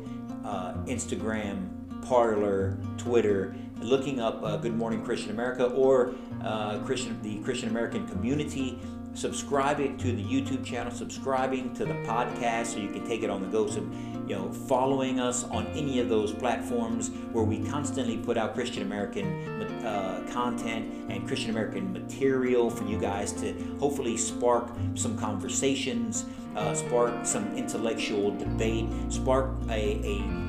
uh, 0.49 0.73
Instagram, 0.87 1.69
Parler, 2.07 2.79
Twitter, 2.97 3.55
looking 3.81 4.19
up 4.19 4.43
uh, 4.43 4.57
Good 4.57 4.75
Morning 4.75 5.05
Christian 5.05 5.31
America 5.31 5.67
or 5.67 6.15
uh, 6.43 6.79
Christian 6.81 7.21
the 7.23 7.39
Christian 7.41 7.69
American 7.69 8.09
Community 8.09 8.81
subscribing 9.15 9.97
to 9.99 10.13
the 10.13 10.23
YouTube 10.23 10.65
channel, 10.65 10.93
subscribing 10.93 11.75
to 11.75 11.85
the 11.85 11.95
podcast 12.05 12.67
so 12.67 12.79
you 12.79 12.89
can 12.89 13.07
take 13.07 13.23
it 13.23 13.31
on 13.31 13.43
the 13.43 13.49
go. 13.49 13.67
So, 13.67 13.81
you 14.27 14.37
know, 14.37 14.53
following 14.53 15.19
us 15.19 15.45
on 15.45 15.67
any 15.69 15.99
of 15.99 16.09
those 16.09 16.33
platforms 16.33 17.11
where 17.33 17.45
we 17.45 17.59
constantly 17.69 18.17
put 18.17 18.39
out 18.39 18.55
Christian 18.55 18.83
American 18.83 19.27
uh, 19.89 20.21
content 20.31 21.11
and 21.11 21.27
Christian 21.27 21.51
American 21.51 21.93
material 21.93 22.71
for 22.71 22.85
you 22.85 22.99
guys 22.99 23.33
to 23.33 23.55
hopefully 23.81 24.17
spark 24.17 24.69
some 24.95 25.17
conversations, 25.17 26.27
uh, 26.57 26.75
spark 26.75 27.25
some 27.25 27.57
intellectual 27.57 28.31
debate, 28.37 28.87
spark 29.09 29.51
a, 29.71 30.01
a 30.05 30.49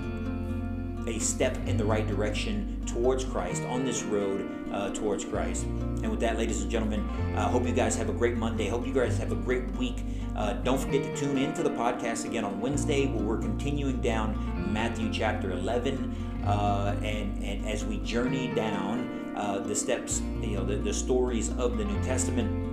a 1.08 1.20
step 1.20 1.58
in 1.66 1.78
the 1.78 1.86
right 1.86 2.08
direction 2.08 2.82
towards 2.86 3.24
Christ 3.24 3.64
on 3.64 3.86
this 3.86 4.04
road 4.04 4.48
uh, 4.72 4.94
towards 4.94 5.26
Christ. 5.26 5.64
And 5.64 6.12
with 6.12 6.20
that, 6.20 6.38
ladies 6.38 6.62
and 6.62 6.70
gentlemen, 6.70 7.08
I 7.36 7.42
uh, 7.42 7.50
hope 7.50 7.66
you 7.66 7.74
guys 7.74 7.96
have 7.96 8.10
a 8.10 8.14
great 8.14 8.38
Monday. 8.38 8.68
Hope 8.68 8.86
you 8.86 8.94
guys 8.94 9.18
have 9.18 9.32
a 9.32 9.36
great 9.36 9.70
week. 9.72 9.98
Uh, 10.36 10.54
don't 10.54 10.80
forget 10.80 11.04
to 11.04 11.16
tune 11.16 11.38
in 11.38 11.54
to 11.56 11.64
the 11.64 11.72
podcast 11.72 12.26
again 12.26 12.46
on 12.46 12.62
Wednesday, 12.62 13.08
where 13.08 13.24
we're 13.24 13.42
continuing 13.42 14.02
down 14.02 14.72
Matthew 14.72 15.12
chapter 15.12 15.52
11, 15.52 16.44
uh, 16.46 16.96
and 17.04 17.44
and 17.44 17.68
as 17.68 17.84
we 17.86 17.98
journey 18.00 18.54
down 18.54 19.19
uh, 19.40 19.60
the 19.60 19.76
steps, 19.76 20.22
you 20.42 20.58
know, 20.58 20.66
the, 20.66 20.76
the 20.76 20.94
stories 20.94 21.50
of 21.58 21.78
the 21.78 21.86
New 21.86 22.04
Testament 22.04 22.70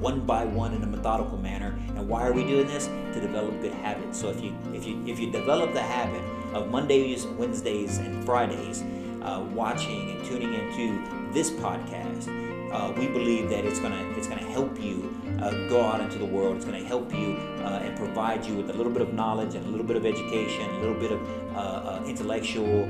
one 0.00 0.20
by 0.24 0.44
one 0.44 0.72
in 0.74 0.82
a 0.82 0.86
methodical 0.86 1.38
manner. 1.38 1.78
And 1.88 2.08
why 2.08 2.26
are 2.26 2.32
we 2.32 2.44
doing 2.44 2.66
this? 2.66 2.86
To 2.86 3.20
develop 3.20 3.60
good 3.60 3.72
habits. 3.72 4.18
So 4.18 4.30
if 4.30 4.42
you 4.42 4.54
if 4.72 4.86
you 4.86 5.02
if 5.06 5.18
you 5.18 5.30
develop 5.30 5.72
the 5.72 5.82
habit 5.82 6.22
of 6.54 6.70
Mondays, 6.70 7.26
Wednesdays, 7.26 7.98
and 7.98 8.24
Fridays, 8.24 8.82
uh, 9.22 9.44
watching 9.52 10.10
and 10.12 10.24
tuning 10.24 10.54
into 10.54 11.02
this 11.32 11.50
podcast, 11.50 12.28
uh, 12.72 12.92
we 12.98 13.08
believe 13.08 13.50
that 13.50 13.64
it's 13.64 13.80
gonna 13.80 14.02
it's 14.16 14.28
gonna 14.28 14.40
help 14.40 14.80
you 14.80 15.12
uh, 15.40 15.50
go 15.68 15.82
out 15.82 16.00
into 16.00 16.18
the 16.18 16.24
world. 16.24 16.56
It's 16.56 16.64
gonna 16.64 16.84
help 16.84 17.12
you 17.12 17.36
uh, 17.64 17.80
and 17.82 17.96
provide 17.96 18.46
you 18.46 18.54
with 18.54 18.70
a 18.70 18.74
little 18.74 18.92
bit 18.92 19.02
of 19.02 19.14
knowledge 19.14 19.54
and 19.54 19.66
a 19.66 19.68
little 19.68 19.86
bit 19.86 19.96
of 19.96 20.06
education, 20.06 20.70
a 20.70 20.80
little 20.80 21.00
bit 21.00 21.12
of 21.12 21.56
uh, 21.56 21.58
uh, 21.58 22.04
intellectual 22.06 22.88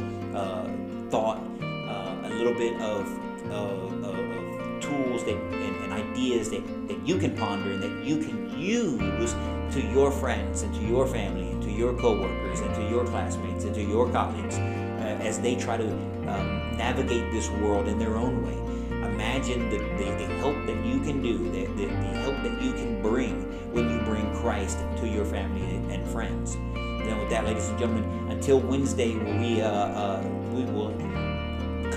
thought, 1.10 1.40
little 2.38 2.54
bit 2.54 2.80
of, 2.80 3.06
of, 3.50 4.04
of 4.04 4.80
tools 4.80 5.24
that 5.24 5.34
and, 5.34 5.76
and 5.84 5.92
ideas 5.92 6.50
that, 6.50 6.64
that 6.88 7.06
you 7.06 7.18
can 7.18 7.36
ponder 7.36 7.72
and 7.72 7.82
that 7.82 8.04
you 8.04 8.18
can 8.18 8.58
use 8.58 9.34
to 9.72 9.80
your 9.92 10.10
friends 10.10 10.62
and 10.62 10.74
to 10.74 10.80
your 10.82 11.06
family 11.06 11.50
and 11.50 11.62
to 11.62 11.70
your 11.70 11.92
coworkers 11.94 12.60
and 12.60 12.74
to 12.74 12.88
your 12.88 13.04
classmates 13.06 13.64
and 13.64 13.74
to 13.74 13.82
your 13.82 14.10
colleagues 14.10 14.56
uh, 14.56 15.18
as 15.20 15.40
they 15.40 15.56
try 15.56 15.76
to 15.76 15.90
um, 16.28 16.76
navigate 16.76 17.30
this 17.32 17.50
world 17.50 17.88
in 17.88 17.98
their 17.98 18.16
own 18.16 18.46
way. 18.46 18.68
Imagine 19.08 19.68
the, 19.70 19.78
the, 19.78 20.26
the 20.26 20.34
help 20.36 20.54
that 20.66 20.84
you 20.84 21.00
can 21.00 21.20
do, 21.20 21.38
the, 21.50 21.66
the, 21.74 21.86
the, 21.86 22.18
help 22.20 22.36
that 22.42 22.62
you 22.62 22.72
can 22.72 23.02
bring 23.02 23.42
when 23.72 23.90
you 23.90 23.98
bring 24.02 24.32
Christ 24.36 24.78
to 24.98 25.08
your 25.08 25.24
family 25.24 25.76
and 25.92 26.06
friends. 26.08 26.54
Then, 26.54 27.18
with 27.18 27.30
that, 27.30 27.44
ladies 27.44 27.68
and 27.68 27.78
gentlemen, 27.78 28.30
until 28.30 28.60
Wednesday, 28.60 29.14
we 29.16 29.60
uh, 29.60 29.68
uh, 29.68 30.22
we 30.52 30.64
will 30.64 30.90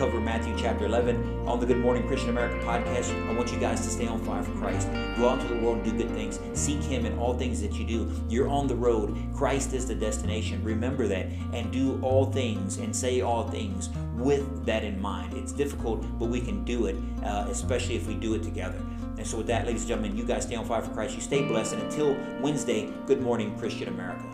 cover 0.02 0.20
Matthew 0.20 0.58
chapter 0.58 0.86
11 0.86 1.48
on 1.48 1.60
the 1.60 1.66
Good 1.68 1.78
Morning 1.78 2.08
Christian 2.08 2.32
America 2.32 2.58
podcast. 2.66 3.14
I 3.30 3.34
want 3.34 3.54
you 3.54 3.60
guys 3.60 3.82
to 3.82 3.88
stay 3.88 4.08
on 4.08 4.20
fire 4.26 4.42
for 4.42 4.52
Christ. 4.54 4.92
Go 5.16 5.30
out 5.30 5.40
into 5.40 5.54
the 5.54 5.60
world 5.62 5.78
and 5.78 5.86
do 5.86 5.96
good 5.96 6.12
things. 6.16 6.40
Seek 6.60 6.82
Him 6.82 7.06
in 7.06 7.20
all 7.20 7.36
things 7.36 7.62
that 7.62 7.74
you 7.74 7.86
do. 7.86 8.12
You're 8.28 8.50
on 8.50 8.66
the 8.66 8.76
road. 8.76 9.16
Christ 9.36 9.74
is 9.74 9.86
the 9.86 9.94
destination. 9.94 10.64
Remember 10.64 11.06
that 11.06 11.28
and 11.54 11.72
do 11.72 12.02
all 12.02 12.26
things 12.26 12.78
and 12.78 12.96
say 12.96 13.22
all 13.22 13.48
things 13.48 13.90
with 14.16 14.66
that 14.66 14.84
in 14.84 15.00
mind. 15.00 15.38
It's 15.38 15.52
difficult, 15.52 16.02
but 16.18 16.30
we 16.30 16.42
can 16.42 16.64
do 16.64 16.88
it, 16.88 16.96
uh, 17.24 17.46
especially 17.50 17.96
if 17.96 18.08
we 18.08 18.16
do 18.16 18.34
it 18.34 18.42
together. 18.42 18.82
And 19.20 19.28
so, 19.28 19.38
with 19.38 19.46
that, 19.48 19.68
ladies 19.68 19.84
and 19.84 19.90
gentlemen, 19.90 20.18
you 20.18 20.24
guys 20.24 20.46
stay 20.46 20.56
on 20.56 20.66
fire 20.66 20.82
for 20.82 20.92
Christ. 20.96 21.14
You 21.14 21.22
stay 21.22 21.48
blessed. 21.48 21.74
And 21.74 21.84
until 21.84 22.18
Wednesday, 22.42 22.92
good 23.06 23.22
morning, 23.22 23.56
Christian 23.60 23.88
America. 23.88 24.31